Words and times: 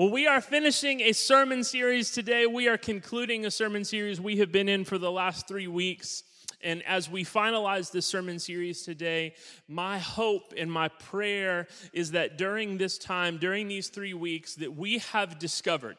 Well, 0.00 0.08
we 0.08 0.26
are 0.26 0.40
finishing 0.40 1.02
a 1.02 1.12
sermon 1.12 1.62
series 1.62 2.10
today. 2.10 2.46
We 2.46 2.68
are 2.68 2.78
concluding 2.78 3.44
a 3.44 3.50
sermon 3.50 3.84
series 3.84 4.18
we 4.18 4.38
have 4.38 4.50
been 4.50 4.66
in 4.66 4.86
for 4.86 4.96
the 4.96 5.10
last 5.10 5.46
three 5.46 5.66
weeks. 5.66 6.22
And 6.62 6.82
as 6.84 7.10
we 7.10 7.22
finalize 7.22 7.92
this 7.92 8.06
sermon 8.06 8.38
series 8.38 8.80
today, 8.80 9.34
my 9.68 9.98
hope 9.98 10.54
and 10.56 10.72
my 10.72 10.88
prayer 10.88 11.66
is 11.92 12.12
that 12.12 12.38
during 12.38 12.78
this 12.78 12.96
time, 12.96 13.36
during 13.36 13.68
these 13.68 13.90
three 13.90 14.14
weeks, 14.14 14.54
that 14.54 14.74
we 14.74 15.00
have 15.12 15.38
discovered, 15.38 15.98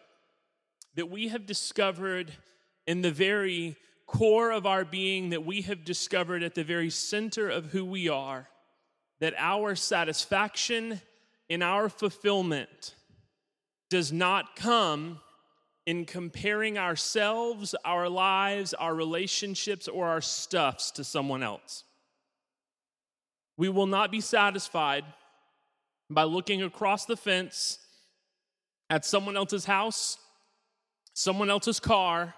that 0.96 1.12
we 1.12 1.28
have 1.28 1.46
discovered 1.46 2.32
in 2.88 3.04
the 3.04 3.12
very 3.12 3.76
core 4.08 4.50
of 4.50 4.66
our 4.66 4.84
being, 4.84 5.30
that 5.30 5.46
we 5.46 5.62
have 5.62 5.86
discovered 5.86 6.42
at 6.42 6.56
the 6.56 6.64
very 6.64 6.90
center 6.90 7.52
of 7.52 7.66
who 7.66 7.86
we 7.86 8.10
are, 8.10 8.50
that 9.20 9.36
our 9.38 9.76
satisfaction 9.76 11.02
and 11.52 11.62
our 11.62 11.88
fulfillment 11.88 12.96
does 13.92 14.14
not 14.14 14.56
come 14.56 15.20
in 15.86 16.06
comparing 16.06 16.78
ourselves, 16.78 17.76
our 17.84 18.08
lives, 18.08 18.74
our 18.74 18.96
relationships, 18.96 19.88
or 19.90 20.08
our 20.08 20.22
stuffs 20.22 20.92
to 20.92 21.04
someone 21.04 21.44
else. 21.44 21.84
We 23.58 23.68
will 23.68 23.88
not 23.88 24.10
be 24.10 24.22
satisfied 24.22 25.04
by 26.10 26.24
looking 26.24 26.64
across 26.64 27.06
the 27.06 27.18
fence 27.18 27.80
at 28.90 29.04
someone 29.04 29.36
else's 29.36 29.66
house, 29.66 30.18
someone 31.14 31.50
else's 31.50 31.82
car, 31.82 32.34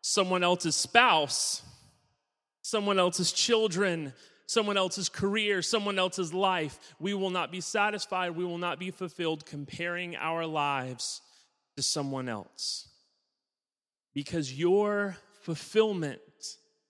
someone 0.00 0.42
else's 0.42 0.74
spouse, 0.74 1.62
someone 2.62 2.98
else's 2.98 3.30
children, 3.30 4.12
someone 4.48 4.78
else's 4.78 5.10
career, 5.10 5.60
someone 5.60 5.98
else's 5.98 6.34
life. 6.34 6.78
We 6.98 7.14
will 7.14 7.30
not 7.30 7.52
be 7.52 7.60
satisfied. 7.60 8.30
We 8.30 8.44
will 8.44 8.58
not 8.58 8.80
be 8.80 8.90
fulfilled 8.90 9.46
comparing 9.46 10.16
our 10.16 10.46
lives 10.46 11.20
to 11.76 11.82
someone 11.82 12.28
else. 12.28 12.88
Because 14.14 14.52
your 14.52 15.16
fulfillment 15.42 16.20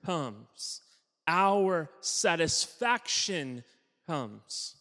comes, 0.06 0.80
our 1.26 1.90
satisfaction 2.00 3.64
comes 4.06 4.76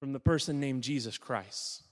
from 0.00 0.12
the 0.12 0.20
person 0.20 0.60
named 0.60 0.82
Jesus 0.82 1.16
Christ. 1.16 1.84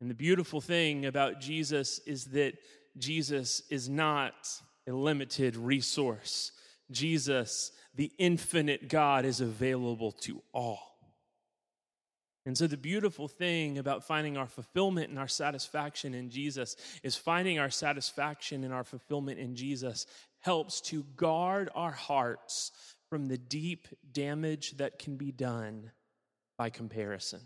And 0.00 0.10
the 0.10 0.14
beautiful 0.14 0.60
thing 0.60 1.06
about 1.06 1.40
Jesus 1.40 2.00
is 2.00 2.26
that 2.26 2.54
Jesus 2.98 3.62
is 3.70 3.88
not 3.88 4.34
a 4.88 4.92
limited 4.92 5.56
resource. 5.56 6.50
Jesus, 6.90 7.72
the 7.94 8.12
infinite 8.18 8.88
God, 8.88 9.24
is 9.24 9.40
available 9.40 10.12
to 10.12 10.42
all. 10.52 10.90
And 12.46 12.56
so, 12.56 12.66
the 12.66 12.76
beautiful 12.76 13.28
thing 13.28 13.78
about 13.78 14.04
finding 14.04 14.36
our 14.36 14.46
fulfillment 14.46 15.10
and 15.10 15.18
our 15.18 15.28
satisfaction 15.28 16.14
in 16.14 16.30
Jesus 16.30 16.76
is 17.02 17.14
finding 17.14 17.58
our 17.58 17.70
satisfaction 17.70 18.64
and 18.64 18.72
our 18.72 18.84
fulfillment 18.84 19.38
in 19.38 19.54
Jesus 19.54 20.06
helps 20.40 20.80
to 20.80 21.04
guard 21.16 21.68
our 21.74 21.92
hearts 21.92 22.72
from 23.10 23.28
the 23.28 23.36
deep 23.36 23.88
damage 24.12 24.78
that 24.78 24.98
can 24.98 25.16
be 25.16 25.32
done 25.32 25.90
by 26.56 26.70
comparison. 26.70 27.40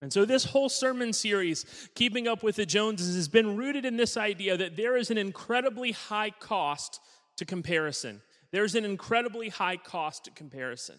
And 0.00 0.12
so, 0.12 0.24
this 0.24 0.44
whole 0.44 0.68
sermon 0.68 1.12
series, 1.12 1.64
Keeping 1.94 2.28
Up 2.28 2.42
with 2.42 2.56
the 2.56 2.66
Joneses, 2.66 3.16
has 3.16 3.26
been 3.28 3.56
rooted 3.56 3.84
in 3.84 3.96
this 3.96 4.16
idea 4.16 4.56
that 4.56 4.76
there 4.76 4.96
is 4.96 5.10
an 5.10 5.18
incredibly 5.18 5.92
high 5.92 6.30
cost 6.30 7.00
to 7.38 7.44
comparison. 7.44 8.20
There's 8.54 8.76
an 8.76 8.84
incredibly 8.84 9.48
high 9.48 9.76
cost 9.76 10.28
comparison. 10.36 10.94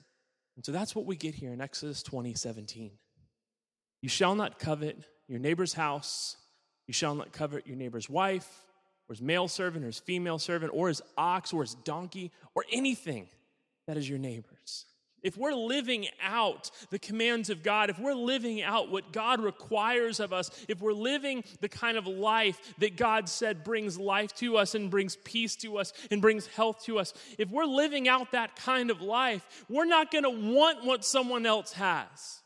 And 0.57 0.65
so, 0.65 0.73
that's 0.73 0.93
what 0.93 1.05
we 1.05 1.15
get 1.15 1.35
here 1.35 1.53
in 1.53 1.61
Exodus 1.61 2.03
20 2.03 2.33
17. 2.33 2.91
You 4.01 4.09
shall 4.09 4.35
not 4.35 4.59
covet 4.59 4.97
your 5.29 5.39
neighbor's 5.39 5.71
house. 5.71 6.35
You 6.85 6.93
shall 6.93 7.15
not 7.15 7.31
covet 7.31 7.65
your 7.65 7.77
neighbor's 7.77 8.09
wife, 8.09 8.65
or 9.07 9.13
his 9.13 9.21
male 9.21 9.47
servant, 9.47 9.85
or 9.85 9.87
his 9.87 9.99
female 9.99 10.37
servant, 10.37 10.73
or 10.75 10.89
his 10.89 11.01
ox, 11.17 11.53
or 11.53 11.61
his 11.61 11.75
donkey, 11.75 12.33
or 12.55 12.65
anything 12.73 13.29
that 13.87 13.95
is 13.95 14.09
your 14.09 14.19
neighbor's. 14.19 14.85
If 15.25 15.37
we're 15.37 15.55
living 15.55 16.05
out 16.21 16.69
the 16.91 16.99
commands 16.99 17.49
of 17.49 17.63
God, 17.63 17.89
if 17.89 17.97
we're 17.97 18.13
living 18.13 18.61
out 18.61 18.91
what 18.91 19.11
God 19.11 19.41
requires 19.41 20.19
of 20.19 20.31
us, 20.31 20.51
if 20.69 20.79
we're 20.79 20.93
living 20.93 21.43
the 21.61 21.67
kind 21.67 21.97
of 21.97 22.05
life 22.05 22.75
that 22.77 22.95
God 22.95 23.27
said 23.27 23.63
brings 23.63 23.97
life 23.97 24.35
to 24.35 24.57
us 24.57 24.75
and 24.75 24.91
brings 24.91 25.15
peace 25.15 25.55
to 25.55 25.79
us 25.79 25.93
and 26.11 26.21
brings 26.21 26.45
health 26.45 26.83
to 26.83 26.99
us, 26.99 27.11
if 27.39 27.49
we're 27.49 27.65
living 27.65 28.07
out 28.07 28.33
that 28.33 28.55
kind 28.55 28.91
of 28.91 29.01
life, 29.01 29.65
we're 29.67 29.85
not 29.85 30.11
going 30.11 30.25
to 30.25 30.29
want 30.29 30.85
what 30.85 31.03
someone 31.03 31.47
else 31.47 31.73
has. 31.73 32.43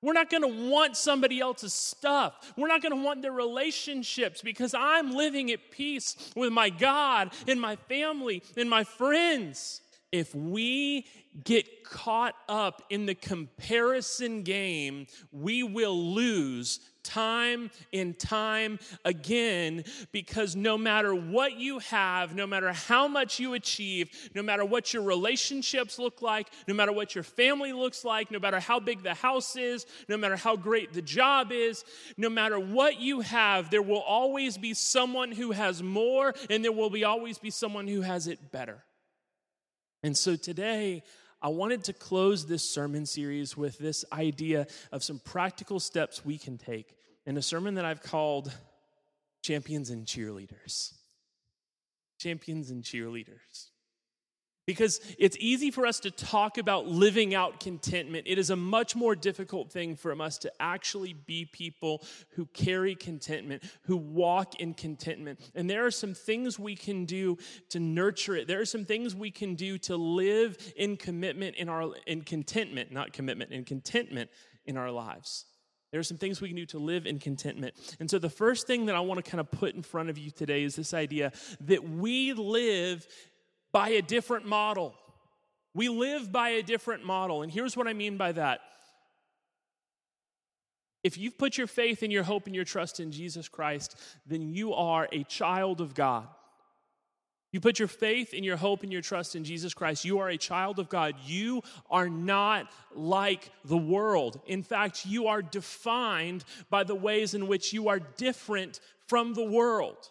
We're 0.00 0.14
not 0.14 0.30
going 0.30 0.42
to 0.44 0.70
want 0.70 0.96
somebody 0.96 1.40
else's 1.40 1.74
stuff. 1.74 2.54
We're 2.56 2.68
not 2.68 2.80
going 2.80 2.96
to 2.96 3.04
want 3.04 3.20
their 3.20 3.32
relationships 3.32 4.40
because 4.40 4.72
I'm 4.72 5.12
living 5.12 5.50
at 5.50 5.70
peace 5.70 6.16
with 6.34 6.54
my 6.54 6.70
God 6.70 7.32
and 7.46 7.60
my 7.60 7.76
family 7.76 8.42
and 8.56 8.70
my 8.70 8.84
friends. 8.84 9.82
If 10.14 10.32
we 10.32 11.06
get 11.42 11.82
caught 11.82 12.36
up 12.48 12.84
in 12.88 13.04
the 13.04 13.16
comparison 13.16 14.44
game, 14.44 15.08
we 15.32 15.64
will 15.64 16.14
lose 16.14 16.78
time 17.02 17.68
and 17.92 18.16
time 18.16 18.78
again 19.04 19.82
because 20.12 20.54
no 20.54 20.78
matter 20.78 21.16
what 21.16 21.58
you 21.58 21.80
have, 21.80 22.32
no 22.32 22.46
matter 22.46 22.72
how 22.72 23.08
much 23.08 23.40
you 23.40 23.54
achieve, 23.54 24.08
no 24.36 24.40
matter 24.40 24.64
what 24.64 24.94
your 24.94 25.02
relationships 25.02 25.98
look 25.98 26.22
like, 26.22 26.46
no 26.68 26.74
matter 26.74 26.92
what 26.92 27.16
your 27.16 27.24
family 27.24 27.72
looks 27.72 28.04
like, 28.04 28.30
no 28.30 28.38
matter 28.38 28.60
how 28.60 28.78
big 28.78 29.02
the 29.02 29.14
house 29.14 29.56
is, 29.56 29.84
no 30.08 30.16
matter 30.16 30.36
how 30.36 30.54
great 30.54 30.92
the 30.92 31.02
job 31.02 31.50
is, 31.50 31.84
no 32.16 32.30
matter 32.30 32.60
what 32.60 33.00
you 33.00 33.18
have, 33.18 33.68
there 33.68 33.82
will 33.82 34.02
always 34.02 34.56
be 34.56 34.74
someone 34.74 35.32
who 35.32 35.50
has 35.50 35.82
more 35.82 36.32
and 36.48 36.62
there 36.62 36.70
will 36.70 36.88
be 36.88 37.02
always 37.02 37.36
be 37.36 37.50
someone 37.50 37.88
who 37.88 38.02
has 38.02 38.28
it 38.28 38.52
better. 38.52 38.84
And 40.04 40.14
so 40.14 40.36
today, 40.36 41.02
I 41.40 41.48
wanted 41.48 41.84
to 41.84 41.94
close 41.94 42.44
this 42.44 42.62
sermon 42.62 43.06
series 43.06 43.56
with 43.56 43.78
this 43.78 44.04
idea 44.12 44.66
of 44.92 45.02
some 45.02 45.18
practical 45.18 45.80
steps 45.80 46.22
we 46.26 46.36
can 46.36 46.58
take 46.58 46.94
in 47.24 47.38
a 47.38 47.42
sermon 47.42 47.76
that 47.76 47.86
I've 47.86 48.02
called 48.02 48.52
Champions 49.42 49.88
and 49.88 50.04
Cheerleaders. 50.04 50.92
Champions 52.18 52.70
and 52.70 52.82
Cheerleaders. 52.84 53.70
Because 54.66 55.00
it's 55.18 55.36
easy 55.38 55.70
for 55.70 55.86
us 55.86 56.00
to 56.00 56.10
talk 56.10 56.56
about 56.56 56.86
living 56.86 57.34
out 57.34 57.60
contentment. 57.60 58.26
It 58.26 58.38
is 58.38 58.48
a 58.48 58.56
much 58.56 58.96
more 58.96 59.14
difficult 59.14 59.70
thing 59.70 59.94
for 59.94 60.18
us 60.22 60.38
to 60.38 60.52
actually 60.58 61.12
be 61.12 61.44
people 61.44 62.02
who 62.30 62.46
carry 62.46 62.94
contentment, 62.94 63.62
who 63.82 63.96
walk 63.96 64.60
in 64.60 64.72
contentment. 64.72 65.40
And 65.54 65.68
there 65.68 65.84
are 65.84 65.90
some 65.90 66.14
things 66.14 66.58
we 66.58 66.76
can 66.76 67.04
do 67.04 67.36
to 67.70 67.78
nurture 67.78 68.36
it. 68.36 68.48
There 68.48 68.60
are 68.60 68.66
some 68.66 68.86
things 68.86 69.14
we 69.14 69.30
can 69.30 69.54
do 69.54 69.76
to 69.78 69.96
live 69.96 70.56
in 70.76 70.96
commitment 70.96 71.56
in 71.56 71.68
our 71.68 71.90
in 72.06 72.22
contentment, 72.22 72.90
not 72.90 73.12
commitment, 73.12 73.52
in 73.52 73.64
contentment 73.64 74.30
in 74.64 74.78
our 74.78 74.90
lives. 74.90 75.44
There 75.94 76.00
are 76.00 76.02
some 76.02 76.16
things 76.16 76.40
we 76.40 76.48
can 76.48 76.56
do 76.56 76.66
to 76.66 76.80
live 76.80 77.06
in 77.06 77.20
contentment. 77.20 77.74
And 78.00 78.10
so 78.10 78.18
the 78.18 78.28
first 78.28 78.66
thing 78.66 78.86
that 78.86 78.96
I 78.96 79.00
want 79.00 79.24
to 79.24 79.30
kind 79.30 79.40
of 79.40 79.48
put 79.48 79.76
in 79.76 79.82
front 79.82 80.10
of 80.10 80.18
you 80.18 80.32
today 80.32 80.64
is 80.64 80.74
this 80.74 80.92
idea 80.92 81.30
that 81.60 81.88
we 81.88 82.32
live 82.32 83.06
by 83.74 83.88
a 83.88 84.02
different 84.02 84.46
model. 84.46 84.94
We 85.74 85.88
live 85.88 86.30
by 86.30 86.50
a 86.50 86.62
different 86.62 87.04
model. 87.04 87.42
And 87.42 87.50
here's 87.50 87.76
what 87.76 87.88
I 87.88 87.92
mean 87.92 88.16
by 88.16 88.30
that. 88.30 88.60
If 91.02 91.18
you've 91.18 91.36
put 91.36 91.58
your 91.58 91.66
faith 91.66 92.04
and 92.04 92.12
your 92.12 92.22
hope 92.22 92.46
and 92.46 92.54
your 92.54 92.64
trust 92.64 93.00
in 93.00 93.10
Jesus 93.10 93.48
Christ, 93.48 93.98
then 94.28 94.54
you 94.54 94.74
are 94.74 95.08
a 95.10 95.24
child 95.24 95.80
of 95.80 95.92
God. 95.92 96.28
You 97.50 97.60
put 97.60 97.80
your 97.80 97.88
faith 97.88 98.32
and 98.32 98.44
your 98.44 98.56
hope 98.56 98.84
and 98.84 98.92
your 98.92 99.02
trust 99.02 99.34
in 99.34 99.42
Jesus 99.42 99.74
Christ. 99.74 100.04
You 100.04 100.20
are 100.20 100.28
a 100.28 100.38
child 100.38 100.78
of 100.78 100.88
God. 100.88 101.16
You 101.26 101.62
are 101.90 102.08
not 102.08 102.72
like 102.94 103.50
the 103.64 103.76
world. 103.76 104.40
In 104.46 104.62
fact, 104.62 105.04
you 105.04 105.26
are 105.26 105.42
defined 105.42 106.44
by 106.70 106.84
the 106.84 106.94
ways 106.94 107.34
in 107.34 107.48
which 107.48 107.72
you 107.72 107.88
are 107.88 107.98
different 107.98 108.78
from 109.08 109.34
the 109.34 109.44
world. 109.44 110.10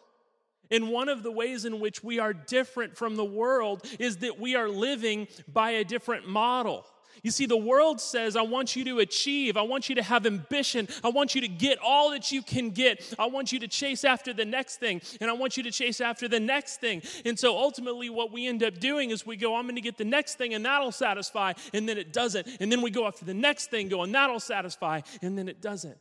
And 0.73 0.89
one 0.89 1.07
of 1.07 1.23
the 1.23 1.31
ways 1.31 1.63
in 1.63 1.79
which 1.79 2.03
we 2.03 2.19
are 2.19 2.33
different 2.33 2.97
from 2.97 3.15
the 3.15 3.23
world 3.23 3.85
is 3.99 4.17
that 4.17 4.39
we 4.39 4.55
are 4.55 4.67
living 4.67 5.29
by 5.47 5.71
a 5.71 5.85
different 5.85 6.27
model. 6.27 6.85
You 7.21 7.31
see, 7.31 7.45
the 7.45 7.55
world 7.55 8.01
says, 8.01 8.35
I 8.35 8.41
want 8.41 8.75
you 8.75 8.83
to 8.85 8.99
achieve. 8.99 9.55
I 9.55 9.61
want 9.61 9.87
you 9.87 9.95
to 9.95 10.03
have 10.03 10.25
ambition. 10.25 10.89
I 11.05 11.09
want 11.09 11.35
you 11.35 11.41
to 11.41 11.47
get 11.47 11.77
all 11.79 12.11
that 12.11 12.33
you 12.33 12.41
can 12.41 12.71
get. 12.71 13.15
I 13.17 13.27
want 13.27 13.53
you 13.53 13.59
to 13.59 13.67
chase 13.67 14.03
after 14.03 14.33
the 14.33 14.43
next 14.43 14.77
thing. 14.77 15.01
And 15.21 15.29
I 15.29 15.33
want 15.33 15.55
you 15.55 15.63
to 15.63 15.71
chase 15.71 16.01
after 16.01 16.27
the 16.27 16.41
next 16.41 16.81
thing. 16.81 17.01
And 17.23 17.39
so 17.39 17.57
ultimately, 17.57 18.09
what 18.09 18.33
we 18.33 18.45
end 18.47 18.61
up 18.61 18.77
doing 18.79 19.11
is 19.11 19.25
we 19.25 19.37
go, 19.37 19.55
I'm 19.55 19.63
going 19.63 19.75
to 19.75 19.81
get 19.81 19.97
the 19.97 20.03
next 20.03 20.35
thing, 20.35 20.53
and 20.53 20.65
that'll 20.65 20.91
satisfy. 20.91 21.53
And 21.71 21.87
then 21.87 21.97
it 21.97 22.11
doesn't. 22.11 22.45
And 22.59 22.69
then 22.69 22.81
we 22.81 22.91
go 22.91 23.07
after 23.07 23.23
the 23.23 23.33
next 23.33 23.69
thing, 23.69 23.87
going, 23.87 24.11
that'll 24.11 24.41
satisfy. 24.41 25.01
And 25.21 25.37
then 25.37 25.47
it 25.47 25.61
doesn't. 25.61 25.97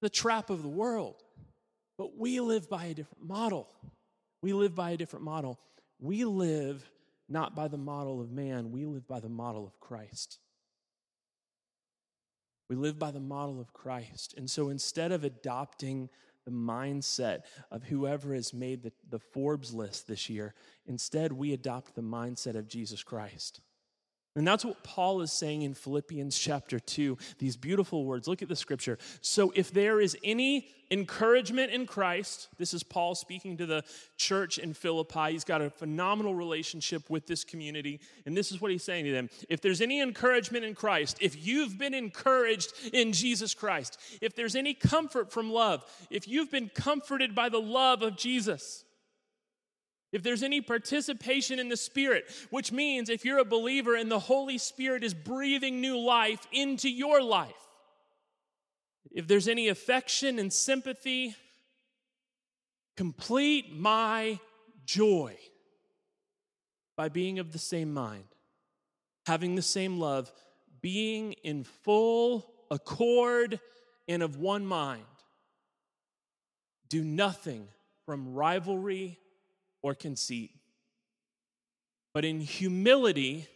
The 0.00 0.10
trap 0.10 0.48
of 0.48 0.62
the 0.62 0.68
world. 0.68 1.24
But 1.98 2.16
we 2.16 2.40
live 2.40 2.70
by 2.70 2.86
a 2.86 2.94
different 2.94 3.26
model. 3.26 3.68
We 4.40 4.52
live 4.52 4.74
by 4.74 4.92
a 4.92 4.96
different 4.96 5.24
model. 5.24 5.58
We 5.98 6.24
live 6.24 6.88
not 7.28 7.54
by 7.54 7.68
the 7.68 7.76
model 7.76 8.20
of 8.20 8.30
man, 8.30 8.72
we 8.72 8.86
live 8.86 9.06
by 9.06 9.20
the 9.20 9.28
model 9.28 9.66
of 9.66 9.78
Christ. 9.80 10.38
We 12.70 12.76
live 12.76 12.98
by 12.98 13.10
the 13.10 13.20
model 13.20 13.60
of 13.60 13.72
Christ. 13.72 14.34
And 14.36 14.48
so 14.50 14.68
instead 14.68 15.12
of 15.12 15.24
adopting 15.24 16.08
the 16.44 16.50
mindset 16.50 17.40
of 17.70 17.82
whoever 17.82 18.34
has 18.34 18.54
made 18.54 18.82
the, 18.82 18.92
the 19.10 19.18
Forbes 19.18 19.74
list 19.74 20.06
this 20.06 20.30
year, 20.30 20.54
instead 20.86 21.32
we 21.32 21.52
adopt 21.52 21.94
the 21.94 22.02
mindset 22.02 22.56
of 22.56 22.68
Jesus 22.68 23.02
Christ. 23.02 23.60
And 24.36 24.46
that's 24.46 24.64
what 24.64 24.82
Paul 24.84 25.20
is 25.22 25.32
saying 25.32 25.62
in 25.62 25.74
Philippians 25.74 26.38
chapter 26.38 26.78
2, 26.78 27.18
these 27.38 27.56
beautiful 27.56 28.04
words. 28.04 28.28
Look 28.28 28.42
at 28.42 28.48
the 28.48 28.56
scripture. 28.56 28.98
So, 29.20 29.52
if 29.56 29.72
there 29.72 30.00
is 30.00 30.16
any 30.22 30.68
encouragement 30.90 31.72
in 31.72 31.86
Christ, 31.86 32.48
this 32.56 32.72
is 32.72 32.82
Paul 32.82 33.14
speaking 33.14 33.56
to 33.56 33.66
the 33.66 33.84
church 34.16 34.58
in 34.58 34.74
Philippi. 34.74 35.32
He's 35.32 35.44
got 35.44 35.60
a 35.60 35.70
phenomenal 35.70 36.34
relationship 36.34 37.10
with 37.10 37.26
this 37.26 37.44
community. 37.44 38.00
And 38.26 38.36
this 38.36 38.52
is 38.52 38.60
what 38.60 38.70
he's 38.70 38.84
saying 38.84 39.06
to 39.06 39.12
them 39.12 39.30
If 39.48 39.60
there's 39.60 39.80
any 39.80 40.00
encouragement 40.00 40.64
in 40.64 40.74
Christ, 40.74 41.18
if 41.20 41.46
you've 41.46 41.78
been 41.78 41.94
encouraged 41.94 42.72
in 42.92 43.12
Jesus 43.12 43.54
Christ, 43.54 43.98
if 44.20 44.34
there's 44.34 44.54
any 44.54 44.74
comfort 44.74 45.32
from 45.32 45.50
love, 45.50 45.84
if 46.10 46.28
you've 46.28 46.50
been 46.50 46.70
comforted 46.74 47.34
by 47.34 47.48
the 47.48 47.60
love 47.60 48.02
of 48.02 48.16
Jesus, 48.16 48.84
if 50.12 50.22
there's 50.22 50.42
any 50.42 50.60
participation 50.60 51.58
in 51.58 51.68
the 51.68 51.76
Spirit, 51.76 52.24
which 52.50 52.72
means 52.72 53.10
if 53.10 53.24
you're 53.24 53.38
a 53.38 53.44
believer 53.44 53.94
and 53.94 54.10
the 54.10 54.18
Holy 54.18 54.58
Spirit 54.58 55.04
is 55.04 55.12
breathing 55.12 55.80
new 55.80 55.98
life 55.98 56.46
into 56.52 56.88
your 56.88 57.22
life, 57.22 57.52
if 59.10 59.26
there's 59.26 59.48
any 59.48 59.68
affection 59.68 60.38
and 60.38 60.52
sympathy, 60.52 61.34
complete 62.96 63.74
my 63.74 64.38
joy 64.84 65.36
by 66.96 67.08
being 67.08 67.38
of 67.38 67.52
the 67.52 67.58
same 67.58 67.92
mind, 67.92 68.24
having 69.26 69.54
the 69.54 69.62
same 69.62 69.98
love, 69.98 70.32
being 70.80 71.32
in 71.44 71.64
full 71.64 72.50
accord 72.70 73.60
and 74.08 74.22
of 74.22 74.36
one 74.36 74.66
mind. 74.66 75.04
Do 76.88 77.04
nothing 77.04 77.68
from 78.06 78.34
rivalry 78.34 79.18
or 79.82 79.94
conceit. 79.94 80.50
But 82.14 82.24
in 82.24 82.40
humility, 82.40 83.46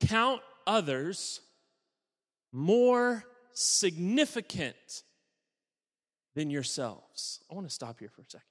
count 0.00 0.42
others 0.66 1.40
more 2.52 3.24
significant 3.52 5.02
than 6.34 6.50
yourselves. 6.50 7.40
I 7.50 7.54
want 7.54 7.66
to 7.66 7.74
stop 7.74 7.98
here 7.98 8.10
for 8.10 8.22
a 8.22 8.24
second. 8.28 8.46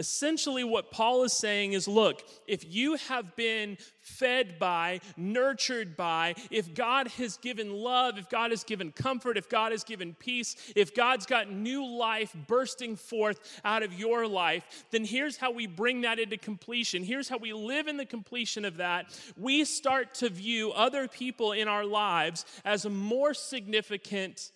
Essentially, 0.00 0.62
what 0.62 0.92
Paul 0.92 1.24
is 1.24 1.32
saying 1.32 1.72
is 1.72 1.88
look, 1.88 2.22
if 2.46 2.64
you 2.64 2.94
have 3.08 3.34
been 3.34 3.76
fed 4.00 4.56
by, 4.58 5.00
nurtured 5.16 5.96
by, 5.96 6.36
if 6.52 6.72
God 6.72 7.08
has 7.08 7.36
given 7.36 7.72
love, 7.72 8.16
if 8.16 8.28
God 8.28 8.52
has 8.52 8.62
given 8.62 8.92
comfort, 8.92 9.36
if 9.36 9.48
God 9.48 9.72
has 9.72 9.82
given 9.82 10.14
peace, 10.14 10.54
if 10.76 10.94
God's 10.94 11.26
got 11.26 11.50
new 11.50 11.84
life 11.84 12.32
bursting 12.46 12.94
forth 12.94 13.60
out 13.64 13.82
of 13.82 13.92
your 13.92 14.28
life, 14.28 14.84
then 14.92 15.04
here's 15.04 15.36
how 15.36 15.50
we 15.50 15.66
bring 15.66 16.02
that 16.02 16.20
into 16.20 16.36
completion. 16.36 17.02
Here's 17.02 17.28
how 17.28 17.38
we 17.38 17.52
live 17.52 17.88
in 17.88 17.96
the 17.96 18.06
completion 18.06 18.64
of 18.64 18.76
that. 18.76 19.18
We 19.36 19.64
start 19.64 20.14
to 20.14 20.28
view 20.28 20.70
other 20.70 21.08
people 21.08 21.50
in 21.50 21.66
our 21.66 21.84
lives 21.84 22.44
as 22.64 22.86
more 22.86 23.34
significant 23.34 24.52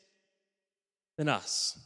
than 1.17 1.29
us. 1.29 1.79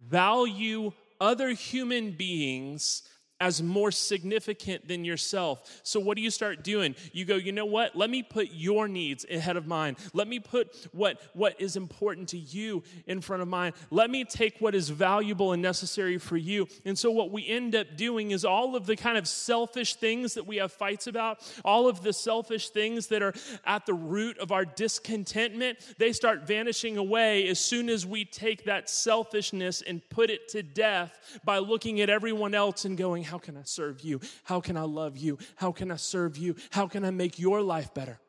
Value 0.00 0.92
other 1.24 1.50
human 1.50 2.12
beings 2.12 3.02
as 3.40 3.62
more 3.62 3.90
significant 3.90 4.86
than 4.86 5.04
yourself. 5.04 5.80
So, 5.82 5.98
what 5.98 6.16
do 6.16 6.22
you 6.22 6.30
start 6.30 6.62
doing? 6.62 6.94
You 7.12 7.24
go, 7.24 7.34
you 7.34 7.52
know 7.52 7.66
what? 7.66 7.96
Let 7.96 8.08
me 8.08 8.22
put 8.22 8.48
your 8.52 8.86
needs 8.86 9.26
ahead 9.30 9.56
of 9.56 9.66
mine. 9.66 9.96
Let 10.12 10.28
me 10.28 10.38
put 10.38 10.88
what, 10.92 11.20
what 11.32 11.60
is 11.60 11.76
important 11.76 12.28
to 12.30 12.38
you 12.38 12.84
in 13.06 13.20
front 13.20 13.42
of 13.42 13.48
mine. 13.48 13.72
Let 13.90 14.10
me 14.10 14.24
take 14.24 14.60
what 14.60 14.74
is 14.74 14.88
valuable 14.88 15.52
and 15.52 15.60
necessary 15.60 16.18
for 16.18 16.36
you. 16.36 16.68
And 16.84 16.96
so, 16.96 17.10
what 17.10 17.32
we 17.32 17.46
end 17.46 17.74
up 17.74 17.96
doing 17.96 18.30
is 18.30 18.44
all 18.44 18.76
of 18.76 18.86
the 18.86 18.96
kind 18.96 19.18
of 19.18 19.26
selfish 19.26 19.96
things 19.96 20.34
that 20.34 20.46
we 20.46 20.56
have 20.56 20.72
fights 20.72 21.06
about, 21.08 21.40
all 21.64 21.88
of 21.88 22.02
the 22.02 22.12
selfish 22.12 22.70
things 22.70 23.08
that 23.08 23.22
are 23.22 23.34
at 23.64 23.84
the 23.84 23.94
root 23.94 24.38
of 24.38 24.52
our 24.52 24.64
discontentment, 24.64 25.78
they 25.98 26.12
start 26.12 26.46
vanishing 26.46 26.96
away 26.96 27.48
as 27.48 27.58
soon 27.58 27.88
as 27.88 28.06
we 28.06 28.24
take 28.24 28.64
that 28.64 28.88
selfishness 28.88 29.82
and 29.82 30.08
put 30.08 30.30
it 30.30 30.48
to 30.50 30.62
death 30.62 31.40
by 31.44 31.58
looking 31.58 32.00
at 32.00 32.08
everyone 32.08 32.54
else 32.54 32.84
and 32.84 32.96
going, 32.96 33.23
how 33.24 33.38
can 33.38 33.56
I 33.56 33.62
serve 33.64 34.00
you? 34.02 34.20
How 34.44 34.60
can 34.60 34.76
I 34.76 34.82
love 34.82 35.16
you? 35.16 35.38
How 35.56 35.72
can 35.72 35.90
I 35.90 35.96
serve 35.96 36.36
you? 36.36 36.56
How 36.70 36.86
can 36.86 37.04
I 37.04 37.10
make 37.10 37.38
your 37.38 37.60
life 37.60 37.92
better? 37.92 38.20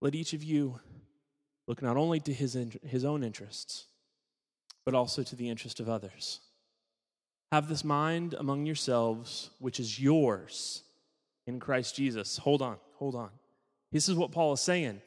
Let 0.00 0.14
each 0.14 0.32
of 0.32 0.42
you 0.42 0.80
look 1.68 1.82
not 1.82 1.96
only 1.96 2.20
to 2.20 2.32
his, 2.32 2.58
his 2.84 3.04
own 3.04 3.22
interests, 3.22 3.86
but 4.84 4.94
also 4.94 5.22
to 5.22 5.36
the 5.36 5.48
interest 5.48 5.78
of 5.78 5.88
others. 5.88 6.40
Have 7.52 7.68
this 7.68 7.84
mind 7.84 8.34
among 8.34 8.66
yourselves, 8.66 9.50
which 9.58 9.78
is 9.78 10.00
yours 10.00 10.82
in 11.46 11.60
Christ 11.60 11.94
Jesus. 11.94 12.38
Hold 12.38 12.62
on, 12.62 12.78
hold 12.94 13.14
on. 13.14 13.30
This 13.92 14.08
is 14.08 14.14
what 14.14 14.32
Paul 14.32 14.54
is 14.54 14.60
saying. 14.60 15.02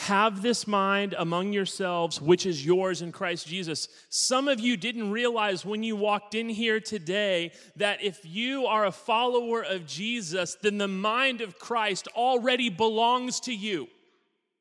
Have 0.00 0.42
this 0.42 0.66
mind 0.66 1.14
among 1.18 1.52
yourselves, 1.52 2.20
which 2.20 2.44
is 2.44 2.64
yours 2.64 3.02
in 3.02 3.12
Christ 3.12 3.46
Jesus. 3.48 3.88
Some 4.08 4.46
of 4.46 4.60
you 4.60 4.76
didn't 4.76 5.10
realize 5.10 5.64
when 5.64 5.82
you 5.82 5.96
walked 5.96 6.34
in 6.34 6.48
here 6.48 6.80
today 6.80 7.52
that 7.76 8.02
if 8.02 8.20
you 8.22 8.66
are 8.66 8.84
a 8.84 8.92
follower 8.92 9.62
of 9.62 9.86
Jesus, 9.86 10.56
then 10.60 10.78
the 10.78 10.86
mind 10.86 11.40
of 11.40 11.58
Christ 11.58 12.08
already 12.14 12.68
belongs 12.68 13.40
to 13.40 13.54
you. 13.54 13.88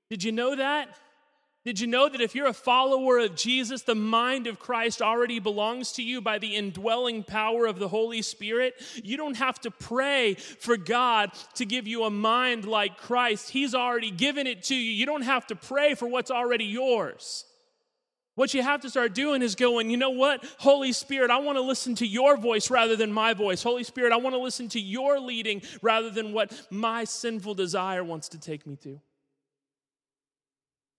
Did 0.09 0.23
you 0.23 0.31
know 0.31 0.55
that? 0.55 0.95
Did 1.65 1.79
you 1.79 1.87
know 1.87 2.07
that 2.07 2.21
if 2.21 2.35
you're 2.35 2.45
a 2.45 2.53
follower 2.53 3.17
of 3.17 3.35
Jesus, 3.35 3.81
the 3.81 3.95
mind 3.95 4.45
of 4.45 4.59
Christ 4.59 5.01
already 5.01 5.39
belongs 5.39 5.93
to 5.93 6.03
you 6.03 6.21
by 6.21 6.37
the 6.37 6.55
indwelling 6.55 7.23
power 7.23 7.65
of 7.65 7.79
the 7.79 7.87
Holy 7.87 8.21
Spirit? 8.21 8.75
You 9.03 9.17
don't 9.17 9.35
have 9.37 9.59
to 9.61 9.71
pray 9.71 10.35
for 10.35 10.77
God 10.77 11.31
to 11.55 11.65
give 11.65 11.87
you 11.87 12.03
a 12.03 12.11
mind 12.11 12.65
like 12.65 12.97
Christ. 12.97 13.49
He's 13.49 13.73
already 13.73 14.11
given 14.11 14.45
it 14.45 14.61
to 14.65 14.75
you. 14.75 14.91
You 14.91 15.07
don't 15.07 15.23
have 15.23 15.47
to 15.47 15.55
pray 15.55 15.95
for 15.95 16.07
what's 16.07 16.29
already 16.29 16.65
yours. 16.65 17.45
What 18.35 18.53
you 18.53 18.61
have 18.61 18.81
to 18.81 18.89
start 18.91 19.15
doing 19.15 19.41
is 19.41 19.55
going, 19.55 19.89
you 19.89 19.97
know 19.97 20.11
what? 20.11 20.45
Holy 20.59 20.91
Spirit, 20.91 21.31
I 21.31 21.39
want 21.39 21.57
to 21.57 21.63
listen 21.63 21.95
to 21.95 22.05
your 22.05 22.37
voice 22.37 22.69
rather 22.69 22.95
than 22.95 23.11
my 23.11 23.33
voice. 23.33 23.63
Holy 23.63 23.83
Spirit, 23.83 24.11
I 24.11 24.17
want 24.17 24.35
to 24.35 24.39
listen 24.39 24.69
to 24.69 24.79
your 24.79 25.19
leading 25.19 25.63
rather 25.81 26.11
than 26.11 26.31
what 26.31 26.51
my 26.69 27.05
sinful 27.05 27.55
desire 27.55 28.03
wants 28.03 28.29
to 28.29 28.39
take 28.39 28.67
me 28.67 28.75
to. 28.83 28.99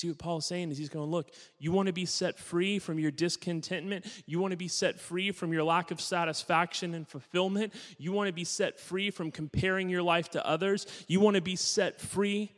See 0.00 0.08
what 0.08 0.16
Paul's 0.16 0.46
saying 0.46 0.70
is 0.70 0.78
he's 0.78 0.88
going, 0.88 1.10
look, 1.10 1.30
you 1.58 1.72
want 1.72 1.88
to 1.88 1.92
be 1.92 2.06
set 2.06 2.38
free 2.38 2.78
from 2.78 2.98
your 2.98 3.10
discontentment. 3.10 4.06
You 4.24 4.40
want 4.40 4.52
to 4.52 4.56
be 4.56 4.66
set 4.66 4.98
free 4.98 5.30
from 5.30 5.52
your 5.52 5.62
lack 5.62 5.90
of 5.90 6.00
satisfaction 6.00 6.94
and 6.94 7.06
fulfillment. 7.06 7.74
You 7.98 8.12
want 8.12 8.28
to 8.28 8.32
be 8.32 8.44
set 8.44 8.80
free 8.80 9.10
from 9.10 9.30
comparing 9.30 9.90
your 9.90 10.02
life 10.02 10.30
to 10.30 10.46
others. 10.46 10.86
You 11.06 11.20
want 11.20 11.34
to 11.34 11.42
be 11.42 11.54
set 11.54 12.00
free. 12.00 12.50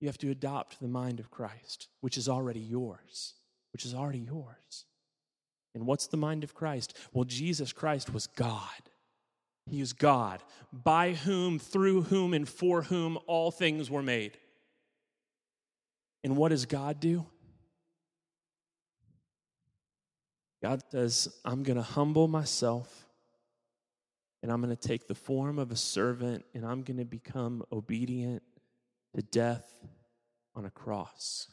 You 0.00 0.06
have 0.06 0.18
to 0.18 0.30
adopt 0.30 0.78
the 0.78 0.86
mind 0.86 1.18
of 1.18 1.32
Christ, 1.32 1.88
which 2.00 2.16
is 2.16 2.28
already 2.28 2.60
yours, 2.60 3.34
which 3.72 3.84
is 3.84 3.94
already 3.94 4.20
yours. 4.20 4.84
And 5.74 5.86
what's 5.86 6.06
the 6.06 6.16
mind 6.16 6.44
of 6.44 6.54
Christ? 6.54 6.96
Well, 7.12 7.24
Jesus 7.24 7.72
Christ 7.72 8.14
was 8.14 8.28
God. 8.28 8.62
He 9.70 9.80
is 9.80 9.92
God, 9.92 10.42
by 10.72 11.12
whom, 11.12 11.58
through 11.58 12.02
whom, 12.02 12.34
and 12.34 12.48
for 12.48 12.82
whom 12.82 13.18
all 13.26 13.50
things 13.50 13.90
were 13.90 14.02
made. 14.02 14.38
And 16.24 16.36
what 16.36 16.48
does 16.48 16.66
God 16.66 17.00
do? 17.00 17.26
God 20.62 20.82
says, 20.90 21.28
I'm 21.44 21.62
going 21.62 21.76
to 21.76 21.82
humble 21.82 22.26
myself 22.26 23.06
and 24.42 24.50
I'm 24.50 24.60
going 24.60 24.74
to 24.74 24.88
take 24.88 25.06
the 25.06 25.14
form 25.14 25.58
of 25.58 25.70
a 25.70 25.76
servant 25.76 26.44
and 26.54 26.64
I'm 26.64 26.82
going 26.82 26.98
to 26.98 27.04
become 27.04 27.64
obedient 27.70 28.42
to 29.14 29.22
death 29.22 29.70
on 30.54 30.64
a 30.64 30.70
cross. 30.70 31.48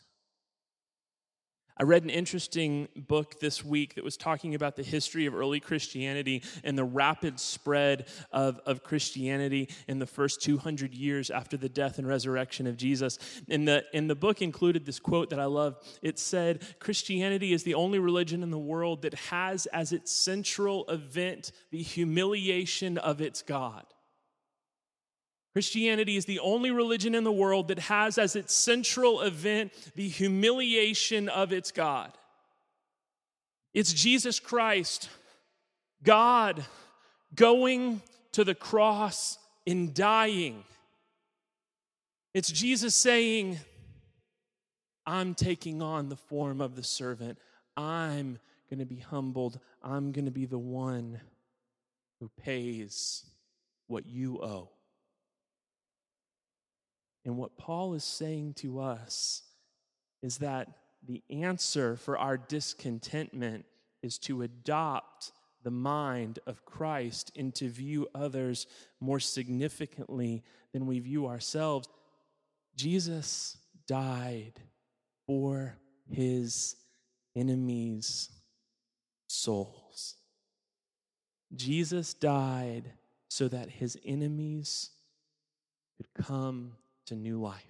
I 1.77 1.84
read 1.84 2.03
an 2.03 2.10
interesting 2.10 2.88
book 2.96 3.41
this 3.41 3.63
week 3.63 3.96
that 3.96 4.03
was 4.03 4.15
talking 4.15 4.55
about 4.55 4.77
the 4.77 4.84
history 4.84 5.25
of 5.25 5.36
early 5.36 5.60
Christianity 5.60 6.41
and 6.63 6.77
the 6.77 6.86
rapid 6.86 7.38
spread 7.38 8.08
of, 8.32 8.62
of 8.65 8.82
Christianity 8.82 9.67
in 9.88 10.00
the 10.00 10.05
first 10.05 10.41
200 10.41 10.94
years 10.94 11.29
after 11.29 11.58
the 11.58 11.67
death 11.67 11.98
and 11.98 12.08
resurrection 12.08 12.65
of 12.65 12.77
Jesus. 12.77 13.20
And 13.50 13.67
the, 13.67 13.84
and 13.94 14.10
the 14.10 14.15
book 14.15 14.41
included 14.41 14.86
this 14.86 15.00
quote 15.00 15.32
that 15.32 15.39
I 15.39 15.46
love. 15.46 15.75
It 16.01 16.17
said, 16.17 16.63
Christianity 16.79 17.51
is 17.51 17.63
the 17.63 17.75
only 17.75 18.00
religion 18.00 18.41
in 18.41 18.51
the 18.51 18.58
world 18.58 19.01
that 19.01 19.13
has 19.15 19.65
as 19.67 19.91
its 19.91 20.13
central 20.13 20.86
event 20.88 21.51
the 21.72 21.82
humiliation 21.82 22.98
of 22.98 23.20
its 23.20 23.41
God. 23.41 23.86
Christianity 25.55 26.17
is 26.17 26.25
the 26.25 26.39
only 26.39 26.69
religion 26.69 27.15
in 27.15 27.24
the 27.24 27.31
world 27.31 27.69
that 27.69 27.79
has 27.79 28.17
as 28.17 28.35
its 28.35 28.53
central 28.53 29.21
event 29.21 29.71
the 29.95 30.09
humiliation 30.09 31.29
of 31.29 31.53
its 31.53 31.71
God. 31.71 32.12
It's 33.74 33.93
Jesus 33.93 34.38
Christ, 34.38 35.09
God, 36.03 36.65
going 37.33 38.01
to 38.33 38.43
the 38.43 38.53
cross 38.53 39.38
and 39.65 39.93
dying. 39.93 40.65
It's 42.33 42.51
Jesus 42.51 42.93
saying, 42.93 43.57
I'm 45.05 45.35
taking 45.35 45.81
on 45.81 46.09
the 46.09 46.17
form 46.17 46.59
of 46.59 46.75
the 46.75 46.83
servant. 46.83 47.38
I'm 47.77 48.39
going 48.69 48.79
to 48.79 48.85
be 48.85 49.00
humbled. 49.00 49.62
I'm 49.81 50.12
going 50.12 50.25
to 50.25 50.31
be 50.31 50.47
the 50.47 50.59
one 50.59 51.21
who 52.19 52.29
pays 52.43 53.24
what 53.88 54.05
you 54.05 54.41
owe. 54.43 54.75
And 57.25 57.38
what 57.38 57.58
Paul 57.58 57.96
is 57.96 58.03
saying 58.03 58.53
to 58.58 58.79
us 58.79 59.41
is 60.22 60.38
that 60.38 60.70
the 61.05 61.24
answer 61.29 61.98
for 61.98 62.17
our 62.17 62.38
discontentment 62.38 63.65
is 64.01 64.17
to 64.20 64.44
adopt 64.44 65.32
the 65.63 65.72
mind 65.72 66.38
of 66.46 66.63
Christ 66.65 67.32
and 67.36 67.53
to 67.55 67.67
view 67.67 68.08
others 68.13 68.67
more 69.00 69.20
significantly 69.20 70.44
than 70.74 70.86
we 70.86 71.00
view 71.00 71.25
ourselves. 71.25 71.89
Jesus 72.75 73.58
died 73.88 74.53
for 75.25 75.75
his 76.08 76.75
enemies' 77.36 78.29
souls. 79.27 80.15
Jesus 81.55 82.13
died 82.13 82.91
so 83.27 83.48
that 83.48 83.70
his 83.70 83.98
enemies 84.05 84.91
could 85.98 86.25
come 86.25 86.74
to 87.05 87.15
new 87.15 87.41
life. 87.41 87.63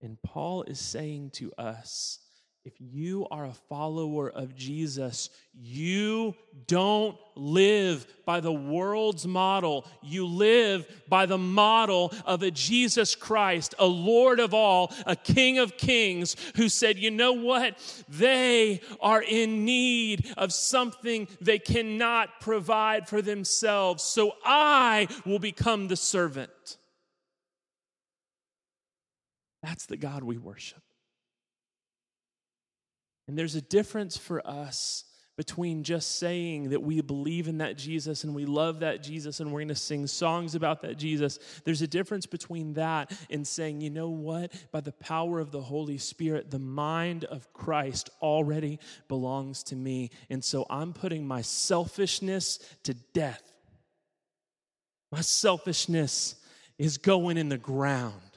And 0.00 0.20
Paul 0.22 0.62
is 0.62 0.78
saying 0.78 1.30
to 1.32 1.52
us 1.58 2.20
if 2.68 2.74
you 2.80 3.26
are 3.30 3.46
a 3.46 3.52
follower 3.70 4.28
of 4.28 4.54
Jesus, 4.54 5.30
you 5.54 6.34
don't 6.66 7.16
live 7.34 8.06
by 8.26 8.40
the 8.40 8.52
world's 8.52 9.26
model. 9.26 9.86
You 10.02 10.26
live 10.26 10.86
by 11.08 11.24
the 11.24 11.38
model 11.38 12.12
of 12.26 12.42
a 12.42 12.50
Jesus 12.50 13.14
Christ, 13.14 13.74
a 13.78 13.86
Lord 13.86 14.38
of 14.38 14.52
all, 14.52 14.92
a 15.06 15.16
King 15.16 15.58
of 15.58 15.78
kings, 15.78 16.36
who 16.56 16.68
said, 16.68 16.98
You 16.98 17.10
know 17.10 17.32
what? 17.32 17.78
They 18.06 18.82
are 19.00 19.22
in 19.22 19.64
need 19.64 20.30
of 20.36 20.52
something 20.52 21.26
they 21.40 21.58
cannot 21.58 22.38
provide 22.38 23.08
for 23.08 23.22
themselves. 23.22 24.02
So 24.04 24.32
I 24.44 25.08
will 25.24 25.38
become 25.38 25.88
the 25.88 25.96
servant. 25.96 26.76
That's 29.62 29.86
the 29.86 29.96
God 29.96 30.22
we 30.22 30.38
worship. 30.38 30.82
And 33.26 33.36
there's 33.36 33.54
a 33.54 33.60
difference 33.60 34.16
for 34.16 34.44
us 34.46 35.04
between 35.36 35.84
just 35.84 36.18
saying 36.18 36.70
that 36.70 36.82
we 36.82 37.00
believe 37.00 37.46
in 37.46 37.58
that 37.58 37.78
Jesus 37.78 38.24
and 38.24 38.34
we 38.34 38.44
love 38.44 38.80
that 38.80 39.04
Jesus 39.04 39.38
and 39.38 39.52
we're 39.52 39.60
going 39.60 39.68
to 39.68 39.74
sing 39.76 40.08
songs 40.08 40.56
about 40.56 40.82
that 40.82 40.98
Jesus. 40.98 41.38
There's 41.64 41.80
a 41.80 41.86
difference 41.86 42.26
between 42.26 42.72
that 42.74 43.12
and 43.30 43.46
saying, 43.46 43.80
you 43.80 43.90
know 43.90 44.08
what? 44.08 44.52
By 44.72 44.80
the 44.80 44.90
power 44.90 45.38
of 45.38 45.52
the 45.52 45.60
Holy 45.60 45.96
Spirit, 45.98 46.50
the 46.50 46.58
mind 46.58 47.24
of 47.24 47.52
Christ 47.52 48.10
already 48.20 48.80
belongs 49.06 49.62
to 49.64 49.76
me. 49.76 50.10
And 50.28 50.42
so 50.42 50.66
I'm 50.68 50.92
putting 50.92 51.24
my 51.24 51.42
selfishness 51.42 52.58
to 52.82 52.94
death. 53.14 53.42
My 55.12 55.20
selfishness 55.20 56.34
is 56.78 56.98
going 56.98 57.36
in 57.36 57.48
the 57.48 57.58
ground 57.58 58.27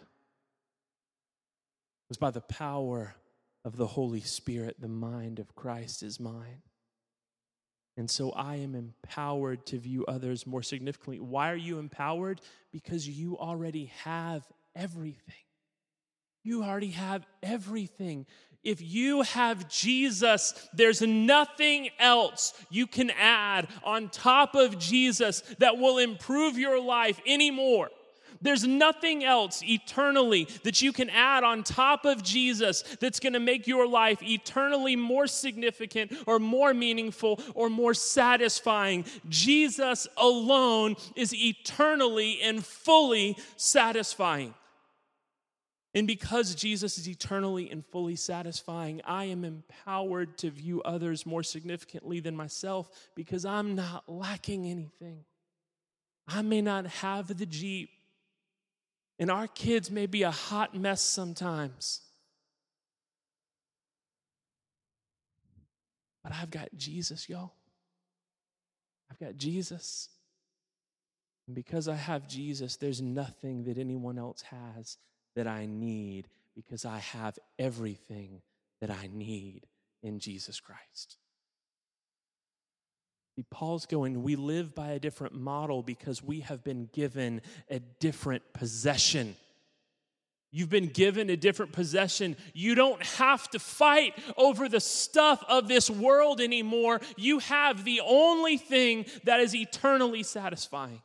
was 2.11 2.17
by 2.17 2.29
the 2.29 2.41
power 2.41 3.15
of 3.63 3.77
the 3.77 3.87
Holy 3.87 4.19
Spirit, 4.19 4.75
the 4.81 4.89
mind 4.89 5.39
of 5.39 5.55
Christ 5.55 6.03
is 6.03 6.19
mine. 6.19 6.61
And 7.95 8.11
so 8.11 8.31
I 8.31 8.57
am 8.57 8.75
empowered 8.75 9.65
to 9.67 9.79
view 9.79 10.03
others 10.09 10.45
more 10.45 10.61
significantly. 10.61 11.21
Why 11.21 11.53
are 11.53 11.55
you 11.55 11.79
empowered? 11.79 12.41
Because 12.73 13.07
you 13.07 13.37
already 13.37 13.93
have 14.03 14.43
everything. 14.75 15.45
You 16.43 16.65
already 16.65 16.89
have 16.89 17.25
everything. 17.41 18.25
If 18.61 18.81
you 18.81 19.21
have 19.21 19.69
Jesus, 19.69 20.67
there's 20.73 21.01
nothing 21.01 21.91
else 21.97 22.53
you 22.69 22.87
can 22.87 23.09
add 23.11 23.69
on 23.85 24.09
top 24.09 24.53
of 24.53 24.77
Jesus 24.77 25.43
that 25.59 25.77
will 25.77 25.97
improve 25.97 26.57
your 26.57 26.77
life 26.81 27.21
anymore. 27.25 27.87
There's 28.41 28.65
nothing 28.65 29.23
else 29.23 29.61
eternally 29.63 30.47
that 30.63 30.81
you 30.81 30.91
can 30.91 31.09
add 31.09 31.43
on 31.43 31.63
top 31.63 32.05
of 32.05 32.23
Jesus 32.23 32.83
that's 32.99 33.19
going 33.19 33.33
to 33.33 33.39
make 33.39 33.67
your 33.67 33.87
life 33.87 34.23
eternally 34.23 34.95
more 34.95 35.27
significant 35.27 36.13
or 36.25 36.39
more 36.39 36.73
meaningful 36.73 37.39
or 37.53 37.69
more 37.69 37.93
satisfying. 37.93 39.05
Jesus 39.29 40.07
alone 40.17 40.95
is 41.15 41.33
eternally 41.33 42.41
and 42.41 42.65
fully 42.65 43.37
satisfying. 43.57 44.53
And 45.93 46.07
because 46.07 46.55
Jesus 46.55 46.97
is 46.97 47.07
eternally 47.07 47.69
and 47.69 47.85
fully 47.85 48.15
satisfying, 48.15 49.01
I 49.03 49.25
am 49.25 49.43
empowered 49.43 50.37
to 50.39 50.49
view 50.49 50.81
others 50.83 51.25
more 51.25 51.43
significantly 51.43 52.21
than 52.21 52.35
myself 52.35 52.89
because 53.13 53.43
I'm 53.43 53.75
not 53.75 54.05
lacking 54.07 54.67
anything. 54.67 55.25
I 56.27 56.43
may 56.43 56.61
not 56.61 56.85
have 56.85 57.37
the 57.37 57.45
Jeep 57.45 57.89
and 59.21 59.29
our 59.29 59.45
kids 59.45 59.91
may 59.91 60.07
be 60.07 60.23
a 60.23 60.31
hot 60.31 60.75
mess 60.75 60.99
sometimes. 60.99 62.01
But 66.23 66.33
I've 66.33 66.49
got 66.49 66.69
Jesus, 66.75 67.29
y'all. 67.29 67.53
I've 69.11 69.19
got 69.19 69.37
Jesus. 69.37 70.09
And 71.45 71.55
because 71.55 71.87
I 71.87 71.93
have 71.93 72.27
Jesus, 72.27 72.77
there's 72.77 72.99
nothing 72.99 73.65
that 73.65 73.77
anyone 73.77 74.17
else 74.17 74.41
has 74.41 74.97
that 75.35 75.45
I 75.45 75.67
need 75.67 76.27
because 76.55 76.83
I 76.83 76.97
have 76.97 77.37
everything 77.59 78.41
that 78.81 78.89
I 78.89 79.07
need 79.13 79.67
in 80.01 80.17
Jesus 80.17 80.59
Christ. 80.59 81.17
See, 83.35 83.45
Paul's 83.49 83.85
going, 83.85 84.23
we 84.23 84.35
live 84.35 84.75
by 84.75 84.91
a 84.91 84.99
different 84.99 85.33
model 85.33 85.81
because 85.83 86.21
we 86.21 86.41
have 86.41 86.63
been 86.63 86.89
given 86.91 87.41
a 87.69 87.79
different 87.79 88.43
possession. 88.53 89.35
You've 90.51 90.69
been 90.69 90.87
given 90.87 91.29
a 91.29 91.37
different 91.37 91.71
possession. 91.71 92.35
You 92.53 92.75
don't 92.75 93.01
have 93.03 93.49
to 93.51 93.59
fight 93.59 94.17
over 94.35 94.67
the 94.67 94.81
stuff 94.81 95.41
of 95.47 95.69
this 95.69 95.89
world 95.89 96.41
anymore. 96.41 96.99
You 97.15 97.39
have 97.39 97.85
the 97.85 98.01
only 98.05 98.57
thing 98.57 99.05
that 99.23 99.39
is 99.39 99.55
eternally 99.55 100.23
satisfying. 100.23 101.01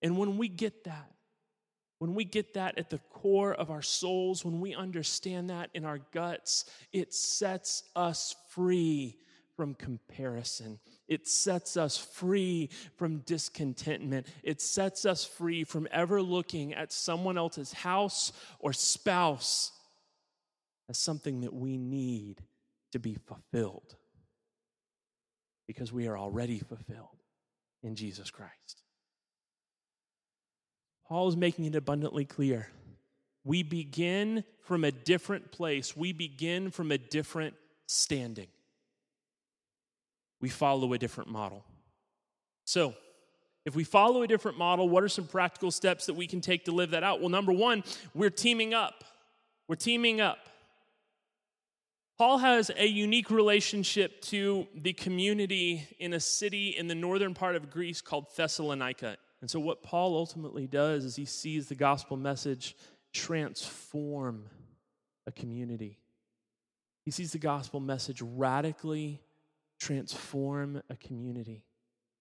And 0.00 0.16
when 0.16 0.38
we 0.38 0.46
get 0.46 0.84
that, 0.84 1.10
when 1.98 2.14
we 2.14 2.24
get 2.24 2.54
that 2.54 2.78
at 2.78 2.90
the 2.90 3.00
core 3.10 3.52
of 3.52 3.72
our 3.72 3.82
souls, 3.82 4.44
when 4.44 4.60
we 4.60 4.76
understand 4.76 5.50
that 5.50 5.70
in 5.74 5.84
our 5.84 5.98
guts, 6.12 6.66
it 6.92 7.12
sets 7.12 7.82
us 7.96 8.36
free 8.50 9.16
from 9.58 9.74
comparison. 9.74 10.78
It 11.08 11.26
sets 11.26 11.76
us 11.76 11.98
free 11.98 12.70
from 12.94 13.18
discontentment. 13.26 14.28
It 14.44 14.60
sets 14.60 15.04
us 15.04 15.24
free 15.24 15.64
from 15.64 15.88
ever 15.90 16.22
looking 16.22 16.74
at 16.74 16.92
someone 16.92 17.36
else's 17.36 17.72
house 17.72 18.32
or 18.60 18.72
spouse 18.72 19.72
as 20.88 20.96
something 20.96 21.40
that 21.40 21.52
we 21.52 21.76
need 21.76 22.40
to 22.92 23.00
be 23.00 23.16
fulfilled 23.26 23.96
because 25.66 25.92
we 25.92 26.06
are 26.06 26.16
already 26.16 26.60
fulfilled 26.60 27.18
in 27.82 27.96
Jesus 27.96 28.30
Christ. 28.30 28.82
Paul 31.08 31.26
is 31.26 31.36
making 31.36 31.64
it 31.64 31.74
abundantly 31.74 32.24
clear. 32.24 32.68
We 33.42 33.64
begin 33.64 34.44
from 34.60 34.84
a 34.84 34.92
different 34.92 35.50
place, 35.50 35.96
we 35.96 36.12
begin 36.12 36.70
from 36.70 36.92
a 36.92 36.98
different 36.98 37.56
standing 37.88 38.46
we 40.40 40.48
follow 40.48 40.92
a 40.92 40.98
different 40.98 41.30
model. 41.30 41.64
So, 42.64 42.94
if 43.64 43.76
we 43.76 43.84
follow 43.84 44.22
a 44.22 44.26
different 44.26 44.56
model, 44.56 44.88
what 44.88 45.02
are 45.02 45.08
some 45.08 45.26
practical 45.26 45.70
steps 45.70 46.06
that 46.06 46.14
we 46.14 46.26
can 46.26 46.40
take 46.40 46.64
to 46.66 46.72
live 46.72 46.90
that 46.90 47.02
out? 47.02 47.20
Well, 47.20 47.28
number 47.28 47.52
one, 47.52 47.84
we're 48.14 48.30
teaming 48.30 48.72
up. 48.72 49.04
We're 49.68 49.74
teaming 49.74 50.20
up. 50.20 50.38
Paul 52.16 52.38
has 52.38 52.70
a 52.76 52.86
unique 52.86 53.30
relationship 53.30 54.22
to 54.22 54.66
the 54.74 54.92
community 54.92 55.86
in 55.98 56.14
a 56.14 56.20
city 56.20 56.70
in 56.70 56.88
the 56.88 56.94
northern 56.94 57.34
part 57.34 57.56
of 57.56 57.70
Greece 57.70 58.00
called 58.00 58.26
Thessalonica. 58.36 59.18
And 59.40 59.50
so, 59.50 59.60
what 59.60 59.82
Paul 59.82 60.16
ultimately 60.16 60.66
does 60.66 61.04
is 61.04 61.14
he 61.14 61.26
sees 61.26 61.68
the 61.68 61.74
gospel 61.74 62.16
message 62.16 62.74
transform 63.12 64.46
a 65.26 65.32
community. 65.32 65.98
He 67.04 67.10
sees 67.10 67.32
the 67.32 67.38
gospel 67.38 67.80
message 67.80 68.20
radically 68.20 69.20
transform 69.78 70.82
a 70.90 70.96
community. 70.96 71.64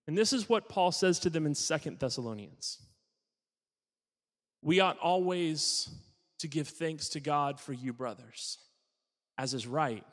And 0.08 0.18
this 0.18 0.32
is 0.32 0.48
what 0.48 0.70
Paul 0.70 0.92
says 0.92 1.20
to 1.20 1.30
them 1.30 1.46
in 1.46 1.56
Second 1.56 2.00
Thessalonians. 2.00 2.80
We 4.62 4.80
ought 4.80 4.98
always 5.00 5.90
to 6.40 6.48
give 6.48 6.68
thanks 6.68 7.10
to 7.10 7.20
God 7.20 7.60
for 7.60 7.74
you, 7.74 7.94
brothers 7.94 8.60
as 9.38 9.54
is 9.54 9.68
right, 9.68 10.04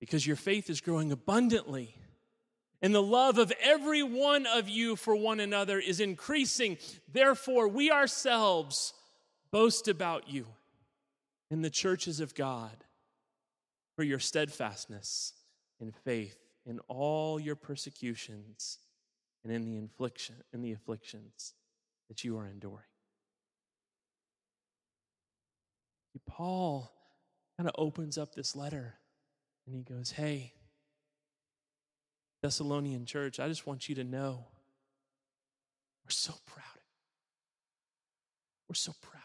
because 0.00 0.26
your 0.26 0.36
faith 0.36 0.68
is 0.68 0.80
growing 0.80 1.12
abundantly. 1.12 1.94
And 2.82 2.94
the 2.94 3.02
love 3.02 3.38
of 3.38 3.52
every 3.62 4.02
one 4.02 4.46
of 4.46 4.68
you 4.68 4.96
for 4.96 5.14
one 5.14 5.40
another 5.40 5.78
is 5.78 6.00
increasing. 6.00 6.78
Therefore, 7.10 7.68
we 7.68 7.90
ourselves 7.90 8.94
boast 9.50 9.88
about 9.88 10.30
you 10.30 10.46
in 11.50 11.62
the 11.62 11.70
churches 11.70 12.20
of 12.20 12.34
God 12.34 12.84
for 13.96 14.02
your 14.02 14.18
steadfastness 14.18 15.34
in 15.80 15.92
faith 15.92 16.36
in 16.66 16.78
all 16.88 17.40
your 17.40 17.56
persecutions 17.56 18.78
and 19.42 19.52
in 19.52 19.64
the 19.64 19.84
affliction 19.84 20.36
in 20.52 20.62
the 20.62 20.72
afflictions 20.72 21.54
that 22.08 22.24
you 22.24 22.36
are 22.36 22.46
enduring. 22.46 22.84
Paul 26.26 26.92
kind 27.56 27.68
of 27.68 27.74
opens 27.76 28.16
up 28.16 28.34
this 28.34 28.54
letter 28.54 28.94
and 29.66 29.74
he 29.74 29.82
goes, 29.82 30.12
Hey, 30.12 30.52
Thessalonian 32.42 33.04
church, 33.04 33.38
I 33.38 33.48
just 33.48 33.66
want 33.66 33.88
you 33.88 33.96
to 33.96 34.04
know 34.04 34.46
we're 36.04 36.10
so 36.10 36.32
proud. 36.46 36.64
We're 38.68 38.74
so 38.74 38.94
proud. 39.02 39.19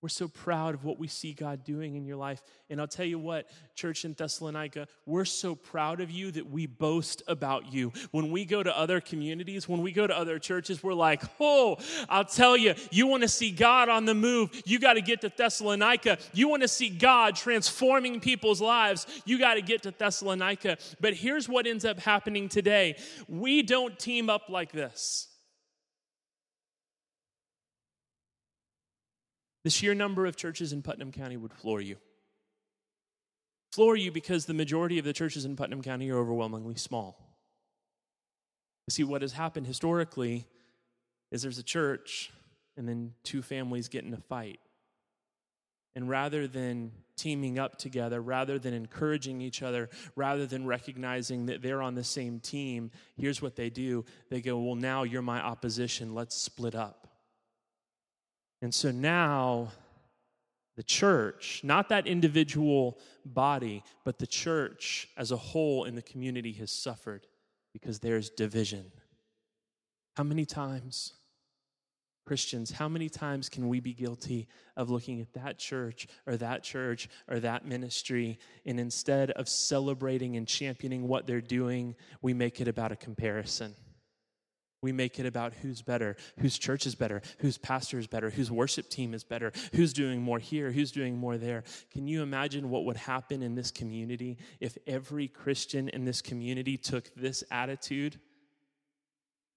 We're 0.00 0.08
so 0.08 0.28
proud 0.28 0.74
of 0.74 0.84
what 0.84 0.98
we 1.00 1.08
see 1.08 1.32
God 1.32 1.64
doing 1.64 1.96
in 1.96 2.04
your 2.04 2.16
life. 2.16 2.40
And 2.70 2.80
I'll 2.80 2.86
tell 2.86 3.04
you 3.04 3.18
what, 3.18 3.48
church 3.74 4.04
in 4.04 4.12
Thessalonica, 4.12 4.86
we're 5.06 5.24
so 5.24 5.56
proud 5.56 6.00
of 6.00 6.08
you 6.08 6.30
that 6.32 6.48
we 6.48 6.66
boast 6.66 7.22
about 7.26 7.72
you. 7.72 7.92
When 8.12 8.30
we 8.30 8.44
go 8.44 8.62
to 8.62 8.78
other 8.78 9.00
communities, 9.00 9.68
when 9.68 9.82
we 9.82 9.90
go 9.90 10.06
to 10.06 10.16
other 10.16 10.38
churches, 10.38 10.84
we're 10.84 10.94
like, 10.94 11.22
oh, 11.40 11.78
I'll 12.08 12.24
tell 12.24 12.56
you, 12.56 12.74
you 12.92 13.08
want 13.08 13.22
to 13.22 13.28
see 13.28 13.50
God 13.50 13.88
on 13.88 14.04
the 14.04 14.14
move, 14.14 14.62
you 14.64 14.78
got 14.78 14.94
to 14.94 15.02
get 15.02 15.20
to 15.22 15.32
Thessalonica. 15.36 16.18
You 16.32 16.48
want 16.48 16.62
to 16.62 16.68
see 16.68 16.90
God 16.90 17.34
transforming 17.34 18.20
people's 18.20 18.60
lives, 18.60 19.06
you 19.24 19.38
got 19.38 19.54
to 19.54 19.62
get 19.62 19.82
to 19.82 19.90
Thessalonica. 19.90 20.78
But 21.00 21.14
here's 21.14 21.48
what 21.48 21.66
ends 21.66 21.84
up 21.84 21.98
happening 21.98 22.48
today 22.48 22.96
we 23.28 23.62
don't 23.62 23.98
team 23.98 24.30
up 24.30 24.48
like 24.48 24.72
this. 24.72 25.27
The 29.68 29.72
sheer 29.72 29.92
number 29.92 30.24
of 30.24 30.34
churches 30.34 30.72
in 30.72 30.80
Putnam 30.80 31.12
County 31.12 31.36
would 31.36 31.52
floor 31.52 31.82
you. 31.82 31.96
Floor 33.70 33.96
you 33.96 34.10
because 34.10 34.46
the 34.46 34.54
majority 34.54 34.98
of 34.98 35.04
the 35.04 35.12
churches 35.12 35.44
in 35.44 35.56
Putnam 35.56 35.82
County 35.82 36.08
are 36.08 36.16
overwhelmingly 36.16 36.76
small. 36.76 37.18
You 38.86 38.92
see, 38.92 39.04
what 39.04 39.20
has 39.20 39.34
happened 39.34 39.66
historically 39.66 40.46
is 41.30 41.42
there's 41.42 41.58
a 41.58 41.62
church 41.62 42.32
and 42.78 42.88
then 42.88 43.12
two 43.24 43.42
families 43.42 43.88
get 43.88 44.04
in 44.04 44.14
a 44.14 44.16
fight. 44.16 44.58
And 45.94 46.08
rather 46.08 46.48
than 46.48 46.90
teaming 47.18 47.58
up 47.58 47.76
together, 47.76 48.22
rather 48.22 48.58
than 48.58 48.72
encouraging 48.72 49.42
each 49.42 49.62
other, 49.62 49.90
rather 50.16 50.46
than 50.46 50.64
recognizing 50.64 51.44
that 51.44 51.60
they're 51.60 51.82
on 51.82 51.94
the 51.94 52.04
same 52.04 52.40
team, 52.40 52.90
here's 53.18 53.42
what 53.42 53.54
they 53.54 53.68
do 53.68 54.06
they 54.30 54.40
go, 54.40 54.58
Well, 54.58 54.76
now 54.76 55.02
you're 55.02 55.20
my 55.20 55.42
opposition. 55.42 56.14
Let's 56.14 56.34
split 56.34 56.74
up. 56.74 57.07
And 58.60 58.74
so 58.74 58.90
now, 58.90 59.72
the 60.76 60.82
church, 60.84 61.60
not 61.64 61.88
that 61.88 62.06
individual 62.06 62.98
body, 63.24 63.82
but 64.04 64.18
the 64.18 64.26
church 64.26 65.08
as 65.16 65.32
a 65.32 65.36
whole 65.36 65.84
in 65.84 65.96
the 65.96 66.02
community 66.02 66.52
has 66.52 66.70
suffered 66.70 67.26
because 67.72 67.98
there's 67.98 68.30
division. 68.30 68.92
How 70.16 70.22
many 70.22 70.44
times, 70.44 71.14
Christians, 72.26 72.70
how 72.70 72.88
many 72.88 73.08
times 73.08 73.48
can 73.48 73.68
we 73.68 73.80
be 73.80 73.92
guilty 73.92 74.46
of 74.76 74.88
looking 74.88 75.20
at 75.20 75.32
that 75.32 75.58
church 75.58 76.06
or 76.26 76.36
that 76.36 76.62
church 76.62 77.08
or 77.28 77.40
that 77.40 77.66
ministry, 77.66 78.38
and 78.64 78.78
instead 78.78 79.32
of 79.32 79.48
celebrating 79.48 80.36
and 80.36 80.46
championing 80.46 81.08
what 81.08 81.26
they're 81.26 81.40
doing, 81.40 81.96
we 82.22 82.34
make 82.34 82.60
it 82.60 82.68
about 82.68 82.92
a 82.92 82.96
comparison? 82.96 83.74
We 84.80 84.92
make 84.92 85.18
it 85.18 85.26
about 85.26 85.54
who's 85.54 85.82
better, 85.82 86.16
whose 86.38 86.58
church 86.58 86.86
is 86.86 86.94
better, 86.94 87.20
whose 87.38 87.58
pastor 87.58 87.98
is 87.98 88.06
better, 88.06 88.30
whose 88.30 88.50
worship 88.50 88.88
team 88.88 89.12
is 89.12 89.24
better, 89.24 89.52
who's 89.72 89.92
doing 89.92 90.22
more 90.22 90.38
here, 90.38 90.70
who's 90.70 90.92
doing 90.92 91.18
more 91.18 91.36
there. 91.36 91.64
Can 91.92 92.06
you 92.06 92.22
imagine 92.22 92.70
what 92.70 92.84
would 92.84 92.96
happen 92.96 93.42
in 93.42 93.54
this 93.54 93.70
community 93.70 94.38
if 94.60 94.78
every 94.86 95.26
Christian 95.26 95.88
in 95.88 96.04
this 96.04 96.22
community 96.22 96.76
took 96.76 97.12
this 97.14 97.42
attitude? 97.50 98.20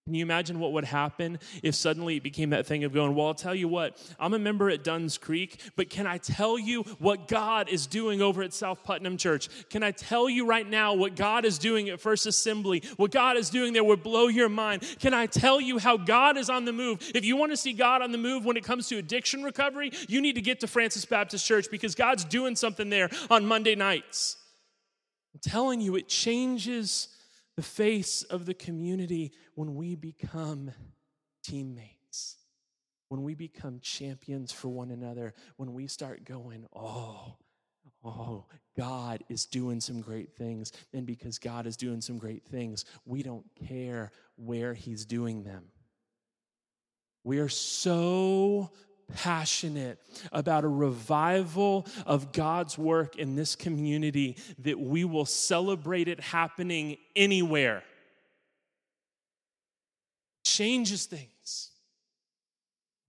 Can 0.05 0.15
you 0.15 0.23
imagine 0.23 0.59
what 0.59 0.73
would 0.73 0.85
happen 0.85 1.37
if 1.61 1.75
suddenly 1.75 2.17
it 2.17 2.23
became 2.23 2.49
that 2.49 2.65
thing 2.65 2.83
of 2.83 2.91
going, 2.91 3.13
Well, 3.13 3.27
I'll 3.27 3.35
tell 3.35 3.53
you 3.53 3.67
what, 3.67 4.03
I'm 4.19 4.33
a 4.33 4.39
member 4.39 4.67
at 4.71 4.83
Dunn's 4.83 5.19
Creek, 5.19 5.61
but 5.75 5.91
can 5.91 6.07
I 6.07 6.17
tell 6.17 6.57
you 6.57 6.81
what 6.97 7.27
God 7.27 7.69
is 7.69 7.85
doing 7.85 8.19
over 8.19 8.41
at 8.41 8.51
South 8.51 8.83
Putnam 8.83 9.15
Church? 9.15 9.47
Can 9.69 9.83
I 9.83 9.91
tell 9.91 10.27
you 10.27 10.47
right 10.47 10.67
now 10.67 10.95
what 10.95 11.15
God 11.15 11.45
is 11.45 11.59
doing 11.59 11.87
at 11.89 12.01
First 12.01 12.25
Assembly? 12.25 12.81
What 12.97 13.11
God 13.11 13.37
is 13.37 13.51
doing 13.51 13.73
there 13.73 13.83
would 13.83 14.01
blow 14.01 14.27
your 14.27 14.49
mind. 14.49 14.83
Can 14.99 15.13
I 15.13 15.27
tell 15.27 15.61
you 15.61 15.77
how 15.77 15.97
God 15.97 16.35
is 16.35 16.49
on 16.49 16.65
the 16.65 16.73
move? 16.73 17.11
If 17.13 17.23
you 17.23 17.37
want 17.37 17.51
to 17.51 17.57
see 17.57 17.73
God 17.73 18.01
on 18.01 18.11
the 18.11 18.17
move 18.17 18.43
when 18.43 18.57
it 18.57 18.63
comes 18.63 18.87
to 18.87 18.97
addiction 18.97 19.43
recovery, 19.43 19.91
you 20.07 20.19
need 20.19 20.33
to 20.33 20.41
get 20.41 20.61
to 20.61 20.67
Francis 20.67 21.05
Baptist 21.05 21.45
Church 21.45 21.67
because 21.69 21.93
God's 21.93 22.25
doing 22.25 22.55
something 22.55 22.89
there 22.89 23.11
on 23.29 23.45
Monday 23.45 23.75
nights. 23.75 24.37
I'm 25.35 25.41
telling 25.41 25.79
you, 25.79 25.95
it 25.95 26.07
changes 26.07 27.07
the 27.55 27.61
face 27.61 28.23
of 28.23 28.45
the 28.45 28.53
community 28.53 29.31
when 29.55 29.75
we 29.75 29.95
become 29.95 30.71
teammates, 31.43 32.37
when 33.09 33.23
we 33.23 33.35
become 33.35 33.79
champions 33.81 34.51
for 34.51 34.69
one 34.69 34.91
another, 34.91 35.33
when 35.57 35.73
we 35.73 35.87
start 35.87 36.23
going, 36.23 36.65
oh, 36.73 37.35
oh, 38.03 38.45
God 38.77 39.23
is 39.29 39.45
doing 39.45 39.81
some 39.81 40.01
great 40.01 40.33
things. 40.33 40.71
And 40.93 41.05
because 41.05 41.37
God 41.39 41.67
is 41.67 41.75
doing 41.75 42.01
some 42.01 42.17
great 42.17 42.45
things, 42.45 42.85
we 43.05 43.21
don't 43.23 43.45
care 43.67 44.11
where 44.35 44.73
He's 44.73 45.05
doing 45.05 45.43
them. 45.43 45.65
We 47.23 47.39
are 47.39 47.49
so 47.49 48.71
passionate 49.13 49.99
about 50.31 50.63
a 50.63 50.67
revival 50.67 51.85
of 52.05 52.31
God's 52.31 52.77
work 52.77 53.15
in 53.17 53.35
this 53.35 53.55
community 53.55 54.37
that 54.59 54.79
we 54.79 55.03
will 55.05 55.25
celebrate 55.25 56.07
it 56.07 56.19
happening 56.19 56.97
anywhere. 57.15 57.83
Changes 60.43 61.05
things. 61.05 61.27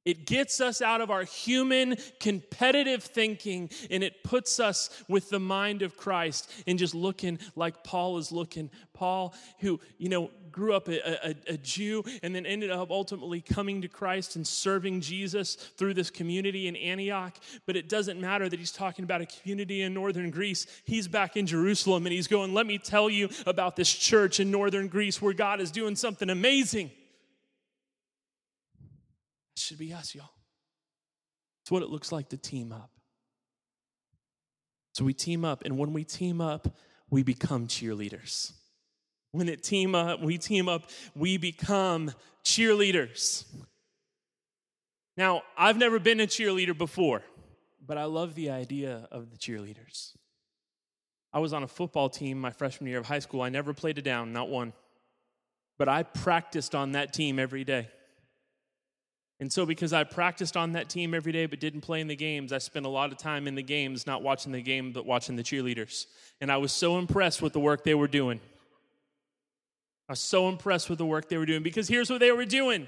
It 0.04 0.26
gets 0.26 0.60
us 0.60 0.82
out 0.82 1.00
of 1.00 1.10
our 1.10 1.22
human 1.22 1.96
competitive 2.18 3.04
thinking 3.04 3.70
and 3.90 4.02
it 4.02 4.24
puts 4.24 4.58
us 4.58 4.90
with 5.08 5.30
the 5.30 5.38
mind 5.38 5.82
of 5.82 5.96
Christ 5.96 6.50
and 6.66 6.78
just 6.78 6.94
looking 6.94 7.38
like 7.54 7.84
Paul 7.84 8.18
is 8.18 8.32
looking. 8.32 8.70
Paul, 8.94 9.34
who, 9.60 9.80
you 9.98 10.08
know, 10.08 10.30
grew 10.50 10.74
up 10.74 10.88
a, 10.88 11.28
a, 11.30 11.34
a, 11.48 11.56
Jew 11.56 12.04
and 12.22 12.34
then 12.34 12.44
ended 12.44 12.70
up 12.70 12.90
ultimately 12.90 13.40
coming 13.40 13.80
to 13.82 13.88
Christ 13.88 14.36
and 14.36 14.46
serving 14.46 15.00
Jesus 15.00 15.54
through 15.54 15.94
this 15.94 16.10
community 16.10 16.68
in 16.68 16.76
Antioch. 16.76 17.34
But 17.64 17.76
it 17.76 17.88
doesn't 17.88 18.20
matter 18.20 18.48
that 18.48 18.58
he's 18.58 18.70
talking 18.70 19.04
about 19.04 19.22
a 19.22 19.26
community 19.26 19.82
in 19.82 19.94
northern 19.94 20.30
Greece. 20.30 20.66
He's 20.84 21.08
back 21.08 21.36
in 21.36 21.46
Jerusalem 21.46 22.06
and 22.06 22.12
he's 22.12 22.28
going, 22.28 22.52
Let 22.52 22.66
me 22.66 22.78
tell 22.78 23.08
you 23.08 23.30
about 23.46 23.76
this 23.76 23.92
church 23.92 24.40
in 24.40 24.50
northern 24.50 24.88
Greece 24.88 25.22
where 25.22 25.32
God 25.32 25.60
is 25.60 25.70
doing 25.70 25.96
something 25.96 26.28
amazing 26.28 26.90
should 29.60 29.78
be 29.78 29.92
us, 29.92 30.14
y'all. 30.14 30.30
It's 31.62 31.70
what 31.70 31.82
it 31.82 31.90
looks 31.90 32.10
like 32.10 32.30
to 32.30 32.36
team 32.36 32.72
up. 32.72 32.90
So 34.94 35.04
we 35.04 35.14
team 35.14 35.44
up, 35.44 35.64
and 35.64 35.78
when 35.78 35.92
we 35.92 36.04
team 36.04 36.40
up, 36.40 36.76
we 37.10 37.22
become 37.22 37.66
cheerleaders. 37.66 38.52
When 39.30 39.48
it 39.48 39.62
team 39.62 39.94
up, 39.94 40.20
we 40.20 40.36
team 40.38 40.68
up, 40.68 40.90
we 41.14 41.38
become 41.38 42.12
cheerleaders. 42.44 43.44
Now, 45.16 45.42
I've 45.56 45.76
never 45.76 45.98
been 45.98 46.20
a 46.20 46.26
cheerleader 46.26 46.76
before, 46.76 47.22
but 47.86 47.96
I 47.96 48.04
love 48.04 48.34
the 48.34 48.50
idea 48.50 49.08
of 49.10 49.30
the 49.30 49.36
cheerleaders. 49.36 50.12
I 51.32 51.38
was 51.38 51.52
on 51.52 51.62
a 51.62 51.68
football 51.68 52.10
team 52.10 52.38
my 52.38 52.50
freshman 52.50 52.90
year 52.90 52.98
of 52.98 53.06
high 53.06 53.20
school. 53.20 53.40
I 53.40 53.48
never 53.48 53.72
played 53.72 53.98
it 53.98 54.02
down, 54.02 54.32
not 54.32 54.50
one. 54.50 54.74
But 55.78 55.88
I 55.88 56.02
practiced 56.02 56.74
on 56.74 56.92
that 56.92 57.12
team 57.14 57.38
every 57.38 57.64
day. 57.64 57.88
And 59.40 59.52
so, 59.52 59.66
because 59.66 59.92
I 59.92 60.04
practiced 60.04 60.56
on 60.56 60.72
that 60.72 60.88
team 60.88 61.14
every 61.14 61.32
day 61.32 61.46
but 61.46 61.58
didn't 61.58 61.80
play 61.80 62.00
in 62.00 62.06
the 62.06 62.16
games, 62.16 62.52
I 62.52 62.58
spent 62.58 62.86
a 62.86 62.88
lot 62.88 63.10
of 63.10 63.18
time 63.18 63.48
in 63.48 63.54
the 63.54 63.62
games, 63.62 64.06
not 64.06 64.22
watching 64.22 64.52
the 64.52 64.62
game, 64.62 64.92
but 64.92 65.04
watching 65.04 65.34
the 65.34 65.42
cheerleaders. 65.42 66.06
And 66.40 66.50
I 66.50 66.58
was 66.58 66.70
so 66.72 66.98
impressed 66.98 67.42
with 67.42 67.52
the 67.52 67.60
work 67.60 67.82
they 67.82 67.94
were 67.94 68.08
doing. 68.08 68.40
I 70.08 70.12
was 70.12 70.20
so 70.20 70.48
impressed 70.48 70.88
with 70.90 70.98
the 70.98 71.06
work 71.06 71.28
they 71.28 71.38
were 71.38 71.46
doing 71.46 71.62
because 71.62 71.88
here's 71.88 72.10
what 72.10 72.20
they 72.20 72.30
were 72.30 72.44
doing. 72.44 72.86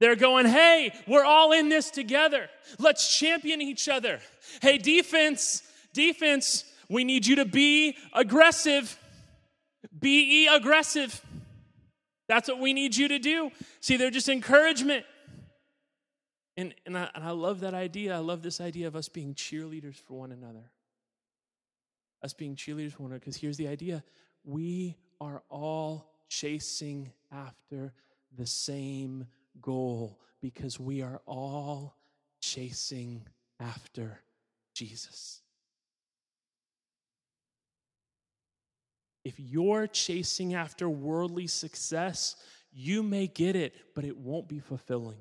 They're 0.00 0.16
going, 0.16 0.46
hey, 0.46 0.92
we're 1.06 1.24
all 1.24 1.52
in 1.52 1.68
this 1.68 1.90
together. 1.90 2.48
Let's 2.78 3.16
champion 3.16 3.62
each 3.62 3.88
other. 3.88 4.20
Hey, 4.60 4.78
defense, 4.78 5.62
defense, 5.92 6.64
we 6.88 7.04
need 7.04 7.26
you 7.26 7.36
to 7.36 7.44
be 7.44 7.96
aggressive. 8.12 8.98
Be 10.00 10.48
aggressive. 10.48 11.24
That's 12.28 12.48
what 12.48 12.58
we 12.58 12.72
need 12.72 12.96
you 12.96 13.08
to 13.08 13.18
do. 13.18 13.50
See, 13.80 13.96
they're 13.96 14.10
just 14.10 14.28
encouragement. 14.28 15.04
And, 16.56 16.74
and, 16.84 16.98
I, 16.98 17.08
and 17.14 17.24
I 17.24 17.30
love 17.30 17.60
that 17.60 17.74
idea. 17.74 18.14
I 18.14 18.18
love 18.18 18.42
this 18.42 18.60
idea 18.60 18.86
of 18.86 18.96
us 18.96 19.08
being 19.08 19.34
cheerleaders 19.34 19.96
for 19.96 20.18
one 20.18 20.32
another. 20.32 20.70
Us 22.22 22.34
being 22.34 22.56
cheerleaders 22.56 22.92
for 22.92 23.04
one 23.04 23.12
another. 23.12 23.20
Because 23.20 23.36
here's 23.36 23.56
the 23.56 23.68
idea 23.68 24.02
we 24.44 24.96
are 25.20 25.42
all 25.48 26.12
chasing 26.28 27.10
after 27.30 27.92
the 28.36 28.46
same 28.46 29.26
goal 29.60 30.18
because 30.40 30.80
we 30.80 31.02
are 31.02 31.20
all 31.26 31.96
chasing 32.40 33.22
after 33.60 34.20
Jesus. 34.74 35.40
If 39.24 39.38
you're 39.38 39.86
chasing 39.86 40.54
after 40.54 40.88
worldly 40.88 41.46
success, 41.46 42.34
you 42.72 43.02
may 43.02 43.28
get 43.28 43.54
it, 43.54 43.74
but 43.94 44.04
it 44.04 44.16
won't 44.16 44.48
be 44.48 44.58
fulfilling. 44.58 45.18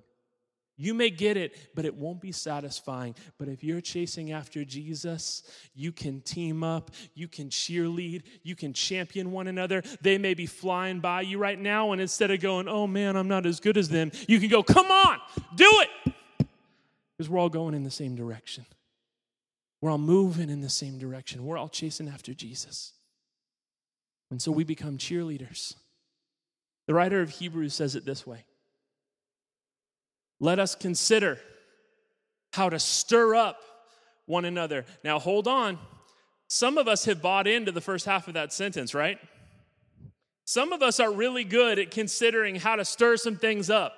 You 0.81 0.95
may 0.95 1.11
get 1.11 1.37
it, 1.37 1.55
but 1.75 1.85
it 1.85 1.93
won't 1.93 2.19
be 2.19 2.31
satisfying. 2.31 3.13
But 3.37 3.49
if 3.49 3.63
you're 3.63 3.81
chasing 3.81 4.31
after 4.31 4.65
Jesus, 4.65 5.43
you 5.75 5.91
can 5.91 6.21
team 6.21 6.63
up, 6.63 6.89
you 7.13 7.27
can 7.27 7.49
cheerlead, 7.49 8.23
you 8.41 8.55
can 8.55 8.73
champion 8.73 9.31
one 9.31 9.45
another. 9.45 9.83
They 10.01 10.17
may 10.17 10.33
be 10.33 10.47
flying 10.47 10.99
by 10.99 11.21
you 11.21 11.37
right 11.37 11.59
now, 11.59 11.91
and 11.91 12.01
instead 12.01 12.31
of 12.31 12.39
going, 12.39 12.67
oh 12.67 12.87
man, 12.87 13.15
I'm 13.15 13.27
not 13.27 13.45
as 13.45 13.59
good 13.59 13.77
as 13.77 13.89
them, 13.89 14.11
you 14.27 14.39
can 14.39 14.49
go, 14.49 14.63
come 14.63 14.87
on, 14.87 15.19
do 15.55 15.69
it. 15.81 16.13
Because 17.15 17.29
we're 17.29 17.37
all 17.37 17.49
going 17.49 17.75
in 17.75 17.83
the 17.83 17.91
same 17.91 18.15
direction. 18.15 18.65
We're 19.81 19.91
all 19.91 19.99
moving 19.99 20.49
in 20.49 20.61
the 20.61 20.69
same 20.69 20.97
direction. 20.97 21.45
We're 21.45 21.59
all 21.59 21.69
chasing 21.69 22.07
after 22.09 22.33
Jesus. 22.33 22.93
And 24.31 24.41
so 24.41 24.51
we 24.51 24.63
become 24.63 24.97
cheerleaders. 24.97 25.75
The 26.87 26.95
writer 26.95 27.21
of 27.21 27.29
Hebrews 27.29 27.75
says 27.75 27.95
it 27.95 28.03
this 28.03 28.25
way 28.25 28.45
Let 30.41 30.57
us 30.57 30.73
consider 30.73 31.37
how 32.51 32.69
to 32.69 32.79
stir 32.79 33.35
up 33.35 33.61
one 34.25 34.43
another. 34.43 34.85
Now, 35.03 35.19
hold 35.19 35.47
on. 35.47 35.77
Some 36.47 36.79
of 36.79 36.87
us 36.87 37.05
have 37.05 37.21
bought 37.21 37.47
into 37.47 37.71
the 37.71 37.79
first 37.79 38.05
half 38.07 38.27
of 38.27 38.33
that 38.33 38.51
sentence, 38.51 38.93
right? 38.95 39.19
Some 40.43 40.73
of 40.73 40.81
us 40.81 40.99
are 40.99 41.13
really 41.13 41.43
good 41.43 41.77
at 41.77 41.91
considering 41.91 42.55
how 42.55 42.75
to 42.75 42.83
stir 42.83 43.17
some 43.17 43.37
things 43.37 43.69
up. 43.69 43.93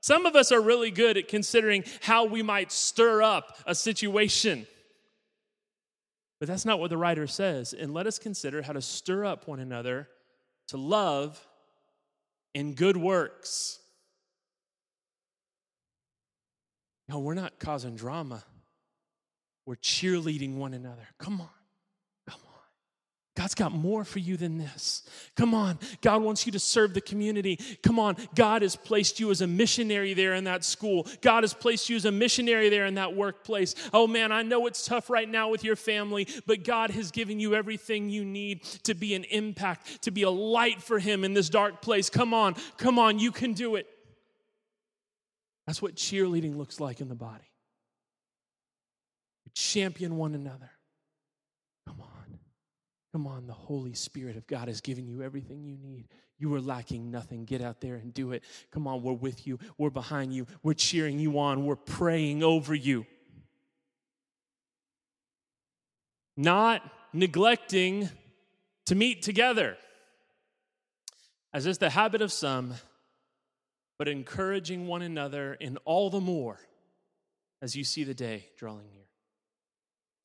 Some 0.00 0.24
of 0.24 0.34
us 0.34 0.52
are 0.52 0.60
really 0.60 0.90
good 0.90 1.18
at 1.18 1.28
considering 1.28 1.84
how 2.00 2.24
we 2.24 2.42
might 2.42 2.72
stir 2.72 3.22
up 3.22 3.56
a 3.66 3.74
situation. 3.74 4.66
But 6.40 6.48
that's 6.48 6.64
not 6.64 6.80
what 6.80 6.90
the 6.90 6.96
writer 6.96 7.26
says. 7.26 7.74
And 7.74 7.92
let 7.92 8.06
us 8.06 8.18
consider 8.18 8.62
how 8.62 8.72
to 8.72 8.82
stir 8.82 9.26
up 9.26 9.46
one 9.46 9.60
another 9.60 10.08
to 10.68 10.78
love 10.78 11.46
and 12.54 12.74
good 12.74 12.96
works. 12.96 13.80
No, 17.08 17.18
we're 17.18 17.34
not 17.34 17.58
causing 17.58 17.96
drama. 17.96 18.42
We're 19.66 19.76
cheerleading 19.76 20.56
one 20.56 20.74
another. 20.74 21.06
Come 21.18 21.40
on. 21.40 21.48
Come 22.28 22.40
on. 22.46 22.54
God's 23.36 23.54
got 23.54 23.72
more 23.72 24.04
for 24.04 24.18
you 24.18 24.36
than 24.36 24.58
this. 24.58 25.02
Come 25.36 25.54
on. 25.54 25.78
God 26.02 26.22
wants 26.22 26.46
you 26.46 26.52
to 26.52 26.58
serve 26.58 26.94
the 26.94 27.00
community. 27.00 27.58
Come 27.82 27.98
on. 27.98 28.16
God 28.34 28.62
has 28.62 28.76
placed 28.76 29.20
you 29.20 29.30
as 29.30 29.40
a 29.40 29.46
missionary 29.46 30.14
there 30.14 30.34
in 30.34 30.44
that 30.44 30.64
school. 30.64 31.06
God 31.20 31.44
has 31.44 31.52
placed 31.52 31.88
you 31.88 31.96
as 31.96 32.04
a 32.04 32.12
missionary 32.12 32.68
there 32.68 32.86
in 32.86 32.94
that 32.94 33.16
workplace. 33.16 33.74
Oh 33.92 34.06
man, 34.06 34.30
I 34.30 34.42
know 34.42 34.66
it's 34.66 34.84
tough 34.84 35.10
right 35.10 35.28
now 35.28 35.48
with 35.48 35.64
your 35.64 35.76
family, 35.76 36.28
but 36.46 36.62
God 36.62 36.90
has 36.90 37.10
given 37.10 37.40
you 37.40 37.54
everything 37.54 38.08
you 38.08 38.24
need 38.24 38.62
to 38.84 38.94
be 38.94 39.14
an 39.14 39.24
impact, 39.24 40.02
to 40.02 40.10
be 40.10 40.22
a 40.22 40.30
light 40.30 40.82
for 40.82 40.98
Him 40.98 41.24
in 41.24 41.34
this 41.34 41.48
dark 41.48 41.82
place. 41.82 42.08
Come 42.10 42.32
on. 42.32 42.54
Come 42.76 42.98
on. 42.98 43.18
You 43.18 43.32
can 43.32 43.54
do 43.54 43.76
it. 43.76 43.88
That's 45.74 45.82
what 45.82 45.96
cheerleading 45.96 46.56
looks 46.56 46.78
like 46.78 47.00
in 47.00 47.08
the 47.08 47.16
body. 47.16 47.50
We 49.44 49.50
champion 49.56 50.16
one 50.16 50.36
another. 50.36 50.70
Come 51.88 52.00
on, 52.00 52.38
Come 53.10 53.26
on. 53.26 53.48
the 53.48 53.54
Holy 53.54 53.92
Spirit 53.92 54.36
of 54.36 54.46
God 54.46 54.68
has 54.68 54.80
given 54.80 55.08
you 55.08 55.20
everything 55.20 55.64
you 55.64 55.76
need. 55.76 56.06
You 56.38 56.54
are 56.54 56.60
lacking 56.60 57.10
nothing. 57.10 57.44
Get 57.44 57.60
out 57.60 57.80
there 57.80 57.96
and 57.96 58.14
do 58.14 58.30
it. 58.30 58.44
Come 58.70 58.86
on, 58.86 59.02
we're 59.02 59.14
with 59.14 59.48
you. 59.48 59.58
We're 59.76 59.90
behind 59.90 60.32
you. 60.32 60.46
We're 60.62 60.74
cheering 60.74 61.18
you 61.18 61.40
on. 61.40 61.66
We're 61.66 61.74
praying 61.74 62.44
over 62.44 62.72
you. 62.72 63.04
Not 66.36 66.82
neglecting 67.12 68.10
to 68.86 68.94
meet 68.94 69.22
together, 69.22 69.76
as 71.52 71.66
is 71.66 71.78
the 71.78 71.90
habit 71.90 72.22
of 72.22 72.30
some, 72.30 72.74
but 74.04 74.10
encouraging 74.10 74.86
one 74.86 75.00
another 75.00 75.54
in 75.54 75.78
all 75.86 76.10
the 76.10 76.20
more 76.20 76.60
as 77.62 77.74
you 77.74 77.82
see 77.82 78.04
the 78.04 78.12
day 78.12 78.44
drawing 78.58 78.84
near. 78.92 79.06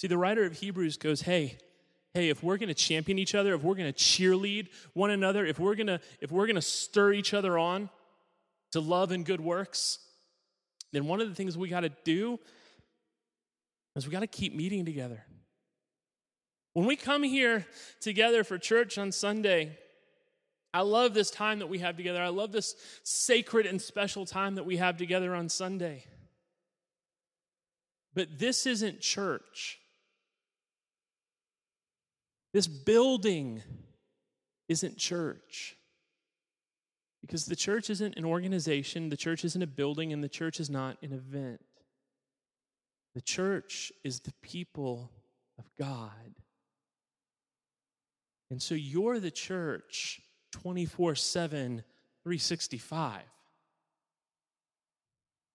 See, 0.01 0.07
the 0.07 0.17
writer 0.17 0.43
of 0.43 0.51
Hebrews 0.51 0.97
goes, 0.97 1.21
Hey, 1.21 1.57
hey, 2.13 2.27
if 2.27 2.43
we're 2.43 2.57
going 2.57 2.67
to 2.67 2.73
champion 2.73 3.17
each 3.17 3.35
other, 3.35 3.53
if 3.53 3.63
we're 3.63 3.75
going 3.75 3.89
to 3.89 3.97
cheerlead 3.97 4.67
one 4.91 5.11
another, 5.11 5.45
if 5.45 5.59
we're 5.59 5.75
going 5.75 5.87
to 5.87 6.01
if 6.19 6.29
we're 6.29 6.45
going 6.45 6.57
to 6.57 6.61
stir 6.61 7.13
each 7.13 7.33
other 7.33 7.57
on 7.57 7.89
to 8.73 8.81
love 8.81 9.13
and 9.13 9.25
good 9.25 9.39
works, 9.39 9.99
then 10.91 11.05
one 11.05 11.21
of 11.21 11.29
the 11.29 11.35
things 11.35 11.57
we 11.57 11.69
got 11.69 11.79
to 11.79 11.91
do 12.03 12.37
is 13.95 14.05
we 14.05 14.11
got 14.11 14.19
to 14.19 14.27
keep 14.27 14.53
meeting 14.53 14.83
together. 14.83 15.23
When 16.73 16.85
we 16.85 16.97
come 16.97 17.23
here 17.23 17.65
together 18.01 18.43
for 18.43 18.57
church 18.57 18.97
on 18.97 19.13
Sunday, 19.13 19.77
I 20.73 20.81
love 20.81 21.13
this 21.13 21.31
time 21.31 21.59
that 21.59 21.67
we 21.67 21.79
have 21.79 21.97
together. 21.97 22.21
I 22.21 22.29
love 22.29 22.51
this 22.51 22.75
sacred 23.03 23.65
and 23.65 23.81
special 23.81 24.25
time 24.25 24.55
that 24.55 24.65
we 24.65 24.77
have 24.77 24.97
together 24.97 25.33
on 25.33 25.49
Sunday. 25.49 26.05
But 28.13 28.37
this 28.37 28.65
isn't 28.65 29.01
church. 29.01 29.79
This 32.53 32.67
building 32.67 33.63
isn't 34.67 34.97
church. 34.97 35.75
Because 37.21 37.45
the 37.45 37.55
church 37.55 37.89
isn't 37.89 38.15
an 38.15 38.25
organization, 38.25 39.09
the 39.09 39.17
church 39.17 39.43
isn't 39.43 39.61
a 39.61 39.67
building, 39.67 40.13
and 40.13 40.23
the 40.23 40.29
church 40.29 40.59
is 40.59 40.69
not 40.69 40.97
an 41.01 41.13
event. 41.13 41.61
The 43.15 43.21
church 43.21 43.91
is 44.03 44.21
the 44.21 44.33
people 44.41 45.11
of 45.57 45.65
God. 45.77 46.35
And 48.51 48.61
so 48.61 48.73
you're 48.75 49.19
the 49.19 49.31
church 49.31 50.21
24 50.51 51.15
7, 51.15 51.83
365. 52.23 53.21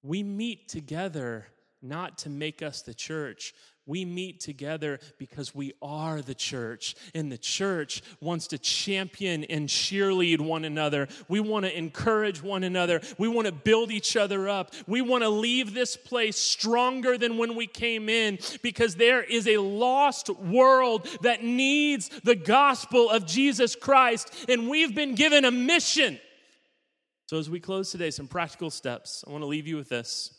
We 0.02 0.22
meet 0.22 0.68
together 0.68 1.46
not 1.80 2.18
to 2.18 2.30
make 2.30 2.62
us 2.62 2.82
the 2.82 2.94
church, 2.94 3.54
we 3.86 4.04
meet 4.04 4.40
together 4.40 4.98
because 5.18 5.54
we 5.54 5.74
are 5.82 6.22
the 6.22 6.34
church, 6.34 6.94
and 7.14 7.30
the 7.30 7.38
church 7.38 8.02
wants 8.20 8.46
to 8.48 8.58
champion 8.58 9.44
and 9.44 9.68
cheerlead 9.68 10.40
one 10.40 10.64
another. 10.64 11.08
We 11.28 11.40
want 11.40 11.66
to 11.66 11.76
encourage 11.76 12.42
one 12.42 12.64
another. 12.64 13.00
We 13.18 13.28
want 13.28 13.46
to 13.46 13.52
build 13.52 13.90
each 13.90 14.16
other 14.16 14.48
up. 14.48 14.72
We 14.86 15.02
want 15.02 15.22
to 15.22 15.28
leave 15.28 15.74
this 15.74 15.96
place 15.96 16.38
stronger 16.38 17.18
than 17.18 17.36
when 17.36 17.56
we 17.56 17.66
came 17.66 18.08
in 18.08 18.38
because 18.62 18.94
there 18.94 19.22
is 19.22 19.46
a 19.46 19.58
lost 19.58 20.30
world 20.30 21.06
that 21.20 21.44
needs 21.44 22.08
the 22.24 22.36
gospel 22.36 23.10
of 23.10 23.26
Jesus 23.26 23.76
Christ, 23.76 24.46
and 24.48 24.70
we've 24.70 24.94
been 24.94 25.14
given 25.14 25.44
a 25.44 25.50
mission. 25.50 26.18
So, 27.26 27.38
as 27.38 27.48
we 27.48 27.60
close 27.60 27.90
today, 27.90 28.10
some 28.10 28.28
practical 28.28 28.70
steps. 28.70 29.24
I 29.26 29.30
want 29.30 29.42
to 29.42 29.46
leave 29.46 29.66
you 29.66 29.76
with 29.76 29.88
this. 29.88 30.34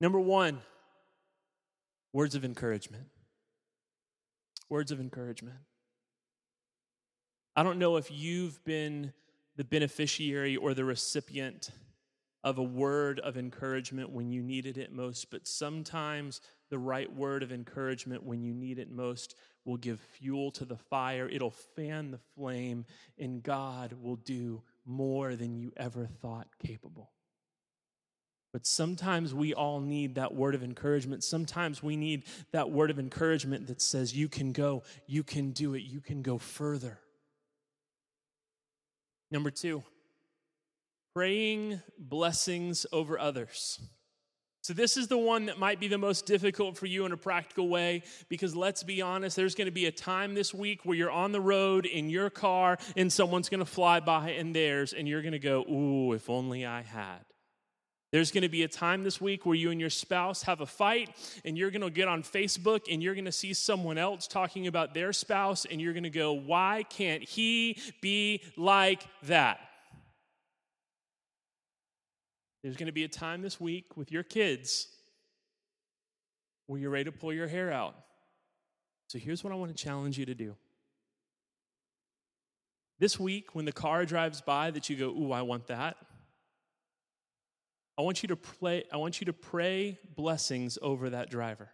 Number 0.00 0.18
one, 0.18 0.60
Words 2.12 2.34
of 2.34 2.44
encouragement. 2.44 3.06
Words 4.68 4.90
of 4.90 5.00
encouragement. 5.00 5.56
I 7.54 7.62
don't 7.62 7.78
know 7.78 7.96
if 7.96 8.10
you've 8.10 8.62
been 8.64 9.12
the 9.56 9.64
beneficiary 9.64 10.56
or 10.56 10.74
the 10.74 10.84
recipient 10.84 11.70
of 12.42 12.58
a 12.58 12.62
word 12.62 13.20
of 13.20 13.36
encouragement 13.36 14.10
when 14.10 14.30
you 14.30 14.42
needed 14.42 14.78
it 14.78 14.92
most, 14.92 15.30
but 15.30 15.46
sometimes 15.46 16.40
the 16.70 16.78
right 16.78 17.14
word 17.14 17.42
of 17.42 17.52
encouragement 17.52 18.22
when 18.24 18.42
you 18.42 18.54
need 18.54 18.78
it 18.78 18.90
most 18.90 19.34
will 19.64 19.76
give 19.76 20.00
fuel 20.00 20.50
to 20.52 20.64
the 20.64 20.76
fire. 20.76 21.28
It'll 21.28 21.50
fan 21.50 22.10
the 22.10 22.20
flame, 22.34 22.86
and 23.18 23.42
God 23.42 23.92
will 24.00 24.16
do 24.16 24.62
more 24.86 25.36
than 25.36 25.54
you 25.54 25.72
ever 25.76 26.06
thought 26.06 26.48
capable. 26.58 27.10
But 28.52 28.66
sometimes 28.66 29.32
we 29.32 29.54
all 29.54 29.80
need 29.80 30.16
that 30.16 30.34
word 30.34 30.54
of 30.54 30.62
encouragement. 30.62 31.22
Sometimes 31.22 31.82
we 31.82 31.96
need 31.96 32.24
that 32.52 32.70
word 32.70 32.90
of 32.90 32.98
encouragement 32.98 33.68
that 33.68 33.80
says, 33.80 34.16
You 34.16 34.28
can 34.28 34.52
go, 34.52 34.82
you 35.06 35.22
can 35.22 35.52
do 35.52 35.74
it, 35.74 35.82
you 35.82 36.00
can 36.00 36.22
go 36.22 36.38
further. 36.38 36.98
Number 39.30 39.50
two, 39.50 39.84
praying 41.14 41.80
blessings 41.96 42.86
over 42.92 43.18
others. 43.18 43.80
So, 44.62 44.74
this 44.74 44.96
is 44.96 45.06
the 45.08 45.16
one 45.16 45.46
that 45.46 45.58
might 45.58 45.80
be 45.80 45.88
the 45.88 45.96
most 45.96 46.26
difficult 46.26 46.76
for 46.76 46.86
you 46.86 47.06
in 47.06 47.12
a 47.12 47.16
practical 47.16 47.68
way 47.68 48.02
because 48.28 48.54
let's 48.54 48.82
be 48.82 49.00
honest, 49.00 49.36
there's 49.36 49.54
going 49.54 49.66
to 49.66 49.72
be 49.72 49.86
a 49.86 49.92
time 49.92 50.34
this 50.34 50.52
week 50.52 50.84
where 50.84 50.96
you're 50.96 51.10
on 51.10 51.32
the 51.32 51.40
road 51.40 51.86
in 51.86 52.10
your 52.10 52.28
car 52.28 52.76
and 52.96 53.10
someone's 53.10 53.48
going 53.48 53.60
to 53.60 53.64
fly 53.64 54.00
by 54.00 54.32
in 54.32 54.52
theirs 54.52 54.92
and 54.92 55.08
you're 55.08 55.22
going 55.22 55.32
to 55.32 55.38
go, 55.38 55.62
Ooh, 55.62 56.12
if 56.12 56.28
only 56.28 56.66
I 56.66 56.82
had. 56.82 57.29
There's 58.12 58.32
going 58.32 58.42
to 58.42 58.48
be 58.48 58.64
a 58.64 58.68
time 58.68 59.04
this 59.04 59.20
week 59.20 59.46
where 59.46 59.54
you 59.54 59.70
and 59.70 59.80
your 59.80 59.90
spouse 59.90 60.42
have 60.42 60.60
a 60.60 60.66
fight, 60.66 61.10
and 61.44 61.56
you're 61.56 61.70
going 61.70 61.82
to 61.82 61.90
get 61.90 62.08
on 62.08 62.24
Facebook 62.24 62.92
and 62.92 63.00
you're 63.00 63.14
going 63.14 63.24
to 63.26 63.32
see 63.32 63.54
someone 63.54 63.98
else 63.98 64.26
talking 64.26 64.66
about 64.66 64.94
their 64.94 65.12
spouse, 65.12 65.64
and 65.64 65.80
you're 65.80 65.92
going 65.92 66.02
to 66.02 66.10
go, 66.10 66.32
Why 66.32 66.84
can't 66.90 67.22
he 67.22 67.78
be 68.00 68.42
like 68.56 69.06
that? 69.24 69.60
There's 72.62 72.76
going 72.76 72.88
to 72.88 72.92
be 72.92 73.04
a 73.04 73.08
time 73.08 73.42
this 73.42 73.60
week 73.60 73.96
with 73.96 74.10
your 74.10 74.24
kids 74.24 74.88
where 76.66 76.80
you're 76.80 76.90
ready 76.90 77.04
to 77.04 77.12
pull 77.12 77.32
your 77.32 77.48
hair 77.48 77.72
out. 77.72 77.94
So 79.06 79.18
here's 79.18 79.42
what 79.42 79.52
I 79.52 79.56
want 79.56 79.74
to 79.74 79.82
challenge 79.82 80.18
you 80.18 80.26
to 80.26 80.34
do. 80.34 80.56
This 82.98 83.18
week, 83.18 83.54
when 83.54 83.64
the 83.64 83.72
car 83.72 84.04
drives 84.04 84.40
by 84.40 84.72
that 84.72 84.90
you 84.90 84.96
go, 84.96 85.10
Ooh, 85.10 85.30
I 85.30 85.42
want 85.42 85.68
that. 85.68 85.96
I 88.00 88.02
want 88.02 88.22
you 88.22 88.28
to 88.28 88.36
play, 88.36 88.84
I 88.90 88.96
want 88.96 89.20
you 89.20 89.26
to 89.26 89.34
pray 89.34 89.98
blessings 90.16 90.78
over 90.80 91.10
that 91.10 91.28
driver. 91.28 91.68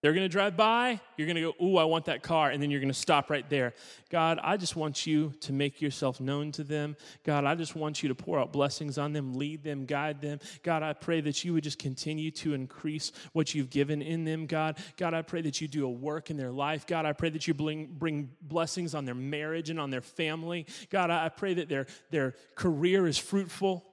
They're 0.00 0.12
going 0.12 0.24
to 0.24 0.28
drive 0.28 0.56
by. 0.56 1.00
You're 1.16 1.26
going 1.26 1.34
to 1.34 1.52
go, 1.52 1.64
Ooh, 1.64 1.76
I 1.76 1.84
want 1.84 2.04
that 2.04 2.22
car. 2.22 2.50
And 2.50 2.62
then 2.62 2.70
you're 2.70 2.78
going 2.78 2.92
to 2.92 2.98
stop 2.98 3.28
right 3.28 3.48
there. 3.50 3.74
God, 4.08 4.38
I 4.40 4.56
just 4.56 4.76
want 4.76 5.04
you 5.04 5.32
to 5.40 5.52
make 5.52 5.82
yourself 5.82 6.20
known 6.20 6.52
to 6.52 6.62
them. 6.62 6.96
God, 7.24 7.44
I 7.44 7.56
just 7.56 7.74
want 7.74 8.00
you 8.00 8.08
to 8.10 8.14
pour 8.14 8.38
out 8.38 8.52
blessings 8.52 8.98
on 8.98 9.12
them, 9.12 9.34
lead 9.34 9.64
them, 9.64 9.86
guide 9.86 10.20
them. 10.20 10.38
God, 10.62 10.84
I 10.84 10.92
pray 10.92 11.20
that 11.22 11.44
you 11.44 11.52
would 11.54 11.64
just 11.64 11.80
continue 11.80 12.30
to 12.32 12.54
increase 12.54 13.10
what 13.32 13.52
you've 13.52 13.70
given 13.70 14.00
in 14.00 14.24
them, 14.24 14.46
God. 14.46 14.78
God, 14.96 15.14
I 15.14 15.22
pray 15.22 15.42
that 15.42 15.60
you 15.60 15.66
do 15.66 15.84
a 15.84 15.90
work 15.90 16.30
in 16.30 16.36
their 16.36 16.52
life. 16.52 16.86
God, 16.86 17.04
I 17.04 17.12
pray 17.12 17.30
that 17.30 17.48
you 17.48 17.54
bring, 17.54 17.86
bring 17.86 18.30
blessings 18.40 18.94
on 18.94 19.04
their 19.04 19.16
marriage 19.16 19.68
and 19.68 19.80
on 19.80 19.90
their 19.90 20.00
family. 20.00 20.66
God, 20.90 21.10
I 21.10 21.28
pray 21.28 21.54
that 21.54 21.68
their, 21.68 21.86
their 22.12 22.36
career 22.54 23.08
is 23.08 23.18
fruitful. 23.18 23.84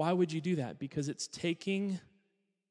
Why 0.00 0.14
would 0.14 0.32
you 0.32 0.40
do 0.40 0.56
that? 0.56 0.78
Because 0.78 1.10
it's 1.10 1.28
taking 1.28 2.00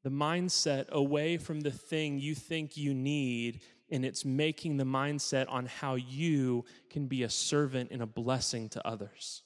the 0.02 0.10
mindset 0.10 0.90
away 0.90 1.38
from 1.38 1.60
the 1.62 1.70
thing 1.70 2.18
you 2.18 2.34
think 2.34 2.76
you 2.76 2.96
need, 2.96 3.62
and 3.92 4.04
it's 4.04 4.26
making 4.26 4.78
the 4.78 4.84
mindset 4.84 5.46
on 5.48 5.68
how 5.68 5.94
you 5.94 6.66
can 6.90 7.06
be 7.06 7.22
a 7.22 7.30
servant 7.30 7.92
and 7.92 8.02
a 8.02 8.08
blessing 8.08 8.68
to 8.70 8.88
others. 8.88 9.44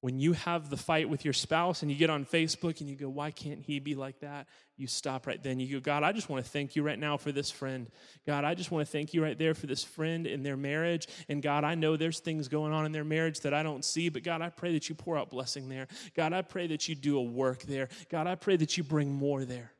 When 0.00 0.20
you 0.20 0.32
have 0.32 0.70
the 0.70 0.76
fight 0.76 1.08
with 1.08 1.24
your 1.24 1.34
spouse 1.34 1.82
and 1.82 1.90
you 1.90 1.96
get 1.96 2.08
on 2.08 2.24
Facebook 2.24 2.80
and 2.80 2.88
you 2.88 2.94
go, 2.94 3.08
Why 3.08 3.32
can't 3.32 3.60
he 3.60 3.80
be 3.80 3.96
like 3.96 4.20
that? 4.20 4.46
You 4.76 4.86
stop 4.86 5.26
right 5.26 5.42
then. 5.42 5.58
You 5.58 5.74
go, 5.74 5.80
God, 5.80 6.04
I 6.04 6.12
just 6.12 6.28
want 6.28 6.44
to 6.44 6.50
thank 6.50 6.76
you 6.76 6.84
right 6.84 6.98
now 6.98 7.16
for 7.16 7.32
this 7.32 7.50
friend. 7.50 7.90
God, 8.24 8.44
I 8.44 8.54
just 8.54 8.70
want 8.70 8.86
to 8.86 8.92
thank 8.92 9.12
you 9.12 9.24
right 9.24 9.36
there 9.36 9.54
for 9.54 9.66
this 9.66 9.82
friend 9.82 10.24
in 10.24 10.44
their 10.44 10.56
marriage. 10.56 11.08
And 11.28 11.42
God, 11.42 11.64
I 11.64 11.74
know 11.74 11.96
there's 11.96 12.20
things 12.20 12.46
going 12.46 12.72
on 12.72 12.86
in 12.86 12.92
their 12.92 13.02
marriage 13.02 13.40
that 13.40 13.52
I 13.52 13.64
don't 13.64 13.84
see, 13.84 14.08
but 14.08 14.22
God, 14.22 14.40
I 14.40 14.50
pray 14.50 14.72
that 14.74 14.88
you 14.88 14.94
pour 14.94 15.18
out 15.18 15.30
blessing 15.30 15.68
there. 15.68 15.88
God, 16.14 16.32
I 16.32 16.42
pray 16.42 16.68
that 16.68 16.88
you 16.88 16.94
do 16.94 17.18
a 17.18 17.22
work 17.22 17.62
there. 17.62 17.88
God, 18.08 18.28
I 18.28 18.36
pray 18.36 18.56
that 18.56 18.76
you 18.76 18.84
bring 18.84 19.12
more 19.12 19.44
there. 19.44 19.72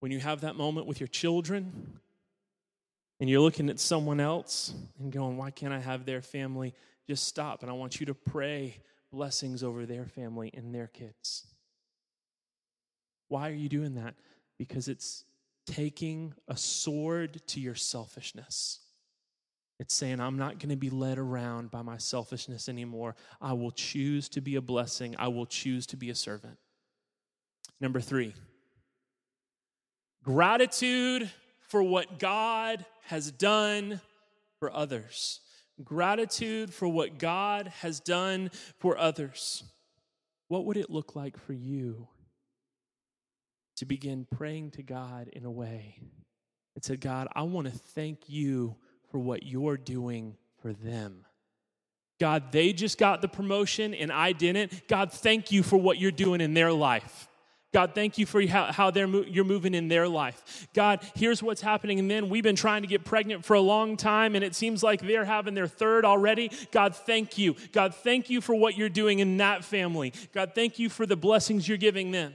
When 0.00 0.10
you 0.10 0.18
have 0.18 0.40
that 0.40 0.56
moment 0.56 0.88
with 0.88 0.98
your 0.98 1.06
children, 1.06 2.00
and 3.20 3.30
you're 3.30 3.40
looking 3.40 3.70
at 3.70 3.78
someone 3.78 4.20
else 4.20 4.74
and 4.98 5.12
going, 5.12 5.36
Why 5.36 5.50
can't 5.50 5.72
I 5.72 5.78
have 5.78 6.04
their 6.04 6.22
family? 6.22 6.74
Just 7.06 7.26
stop. 7.26 7.62
And 7.62 7.70
I 7.70 7.74
want 7.74 8.00
you 8.00 8.06
to 8.06 8.14
pray 8.14 8.80
blessings 9.12 9.62
over 9.62 9.86
their 9.86 10.06
family 10.06 10.50
and 10.54 10.74
their 10.74 10.88
kids. 10.88 11.46
Why 13.28 13.48
are 13.48 13.54
you 13.54 13.68
doing 13.68 13.94
that? 13.94 14.14
Because 14.58 14.88
it's 14.88 15.24
taking 15.66 16.34
a 16.48 16.56
sword 16.56 17.40
to 17.48 17.60
your 17.60 17.74
selfishness. 17.74 18.80
It's 19.80 19.94
saying, 19.94 20.20
I'm 20.20 20.38
not 20.38 20.58
going 20.58 20.68
to 20.68 20.76
be 20.76 20.90
led 20.90 21.18
around 21.18 21.70
by 21.70 21.82
my 21.82 21.96
selfishness 21.96 22.68
anymore. 22.68 23.16
I 23.40 23.54
will 23.54 23.72
choose 23.72 24.28
to 24.30 24.40
be 24.40 24.56
a 24.56 24.60
blessing. 24.60 25.16
I 25.18 25.28
will 25.28 25.46
choose 25.46 25.86
to 25.88 25.96
be 25.96 26.10
a 26.10 26.14
servant. 26.14 26.58
Number 27.80 28.00
three, 28.00 28.34
gratitude 30.22 31.30
for 31.74 31.82
what 31.82 32.20
God 32.20 32.86
has 33.06 33.32
done 33.32 34.00
for 34.60 34.72
others. 34.72 35.40
Gratitude 35.82 36.72
for 36.72 36.86
what 36.86 37.18
God 37.18 37.66
has 37.80 37.98
done 37.98 38.52
for 38.78 38.96
others. 38.96 39.64
What 40.46 40.66
would 40.66 40.76
it 40.76 40.88
look 40.88 41.16
like 41.16 41.36
for 41.36 41.52
you 41.52 42.06
to 43.78 43.86
begin 43.86 44.24
praying 44.36 44.70
to 44.70 44.84
God 44.84 45.26
in 45.32 45.44
a 45.44 45.50
way 45.50 45.98
that 46.76 46.84
said, 46.84 47.00
God, 47.00 47.26
I 47.34 47.42
want 47.42 47.66
to 47.66 47.76
thank 47.76 48.28
you 48.28 48.76
for 49.10 49.18
what 49.18 49.42
you're 49.42 49.76
doing 49.76 50.36
for 50.62 50.72
them? 50.72 51.24
God, 52.20 52.52
they 52.52 52.72
just 52.72 52.98
got 52.98 53.20
the 53.20 53.26
promotion 53.26 53.94
and 53.94 54.12
I 54.12 54.30
didn't. 54.30 54.86
God, 54.86 55.10
thank 55.10 55.50
you 55.50 55.64
for 55.64 55.76
what 55.76 55.98
you're 55.98 56.12
doing 56.12 56.40
in 56.40 56.54
their 56.54 56.72
life. 56.72 57.26
God, 57.74 57.92
thank 57.92 58.18
you 58.18 58.24
for 58.24 58.40
how, 58.46 58.70
how 58.70 58.92
they're 58.92 59.08
you're 59.08 59.44
moving 59.44 59.74
in 59.74 59.88
their 59.88 60.06
life. 60.06 60.68
God, 60.74 61.00
here's 61.16 61.42
what's 61.42 61.60
happening. 61.60 61.98
And 61.98 62.08
then 62.08 62.28
we've 62.28 62.44
been 62.44 62.54
trying 62.54 62.82
to 62.82 62.88
get 62.88 63.04
pregnant 63.04 63.44
for 63.44 63.54
a 63.54 63.60
long 63.60 63.96
time, 63.96 64.36
and 64.36 64.44
it 64.44 64.54
seems 64.54 64.84
like 64.84 65.00
they're 65.00 65.24
having 65.24 65.54
their 65.54 65.66
third 65.66 66.04
already. 66.04 66.52
God, 66.70 66.94
thank 66.94 67.36
you. 67.36 67.56
God, 67.72 67.92
thank 67.92 68.30
you 68.30 68.40
for 68.40 68.54
what 68.54 68.78
you're 68.78 68.88
doing 68.88 69.18
in 69.18 69.38
that 69.38 69.64
family. 69.64 70.12
God, 70.32 70.52
thank 70.54 70.78
you 70.78 70.88
for 70.88 71.04
the 71.04 71.16
blessings 71.16 71.68
you're 71.68 71.76
giving 71.76 72.12
them. 72.12 72.34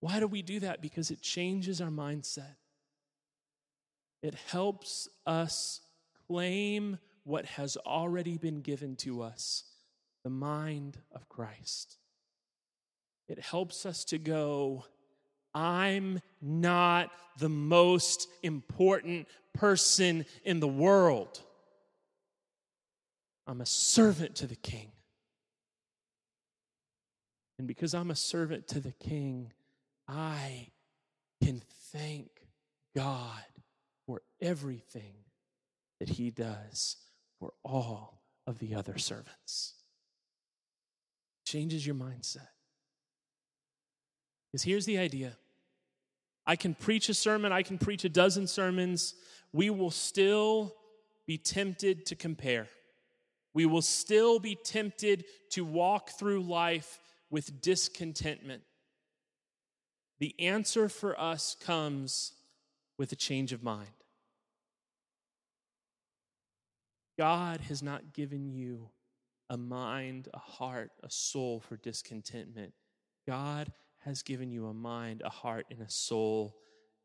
Why 0.00 0.20
do 0.20 0.26
we 0.26 0.40
do 0.40 0.60
that? 0.60 0.80
Because 0.80 1.10
it 1.10 1.20
changes 1.20 1.82
our 1.82 1.90
mindset. 1.90 2.56
It 4.22 4.36
helps 4.48 5.06
us 5.26 5.82
claim 6.28 6.98
what 7.24 7.44
has 7.44 7.76
already 7.76 8.38
been 8.38 8.62
given 8.62 8.96
to 8.96 9.20
us 9.20 9.64
the 10.24 10.30
mind 10.30 10.96
of 11.12 11.28
Christ. 11.28 11.98
It 13.30 13.38
helps 13.38 13.86
us 13.86 14.04
to 14.06 14.18
go, 14.18 14.84
I'm 15.54 16.20
not 16.42 17.12
the 17.38 17.48
most 17.48 18.26
important 18.42 19.28
person 19.54 20.26
in 20.44 20.58
the 20.58 20.66
world. 20.66 21.40
I'm 23.46 23.60
a 23.60 23.66
servant 23.66 24.34
to 24.36 24.48
the 24.48 24.56
king. 24.56 24.90
And 27.56 27.68
because 27.68 27.94
I'm 27.94 28.10
a 28.10 28.16
servant 28.16 28.66
to 28.68 28.80
the 28.80 28.94
king, 28.98 29.52
I 30.08 30.70
can 31.40 31.62
thank 31.92 32.30
God 32.96 33.44
for 34.06 34.22
everything 34.40 35.14
that 36.00 36.08
he 36.08 36.32
does 36.32 36.96
for 37.38 37.52
all 37.62 38.24
of 38.44 38.58
the 38.58 38.74
other 38.74 38.98
servants. 38.98 39.74
Changes 41.46 41.86
your 41.86 41.94
mindset. 41.94 42.48
Because 44.50 44.62
here's 44.62 44.86
the 44.86 44.98
idea 44.98 45.36
I 46.46 46.56
can 46.56 46.74
preach 46.74 47.08
a 47.08 47.14
sermon, 47.14 47.52
I 47.52 47.62
can 47.62 47.78
preach 47.78 48.04
a 48.04 48.08
dozen 48.08 48.46
sermons, 48.46 49.14
we 49.52 49.70
will 49.70 49.90
still 49.90 50.74
be 51.26 51.38
tempted 51.38 52.06
to 52.06 52.16
compare. 52.16 52.68
We 53.52 53.66
will 53.66 53.82
still 53.82 54.38
be 54.38 54.54
tempted 54.54 55.24
to 55.50 55.64
walk 55.64 56.10
through 56.10 56.42
life 56.42 57.00
with 57.30 57.60
discontentment. 57.60 58.62
The 60.18 60.34
answer 60.38 60.88
for 60.88 61.18
us 61.20 61.56
comes 61.60 62.32
with 62.98 63.12
a 63.12 63.16
change 63.16 63.52
of 63.52 63.62
mind. 63.62 63.88
God 67.18 67.60
has 67.62 67.82
not 67.82 68.12
given 68.12 68.48
you 68.48 68.88
a 69.48 69.56
mind, 69.56 70.28
a 70.32 70.38
heart, 70.38 70.90
a 71.02 71.10
soul 71.10 71.60
for 71.60 71.76
discontentment. 71.76 72.72
God 73.26 73.72
has 74.00 74.22
given 74.22 74.50
you 74.50 74.66
a 74.66 74.74
mind, 74.74 75.22
a 75.24 75.30
heart, 75.30 75.66
and 75.70 75.80
a 75.80 75.90
soul 75.90 76.56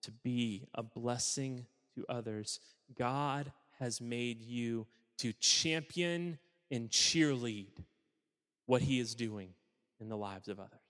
to 0.02 0.12
be 0.12 0.68
a 0.74 0.84
blessing 0.84 1.66
to 1.96 2.06
others. 2.08 2.60
God 2.98 3.52
has 3.80 4.00
made 4.00 4.42
you 4.42 4.88
to 5.18 5.34
champion 5.34 6.38
and 6.72 6.90
cheerlead 6.90 7.84
what 8.66 8.82
He 8.82 9.00
is 9.00 9.16
doing 9.16 9.50
in 10.00 10.10
the 10.10 10.18
lives 10.18 10.48
of 10.48 10.60
others. 10.60 10.85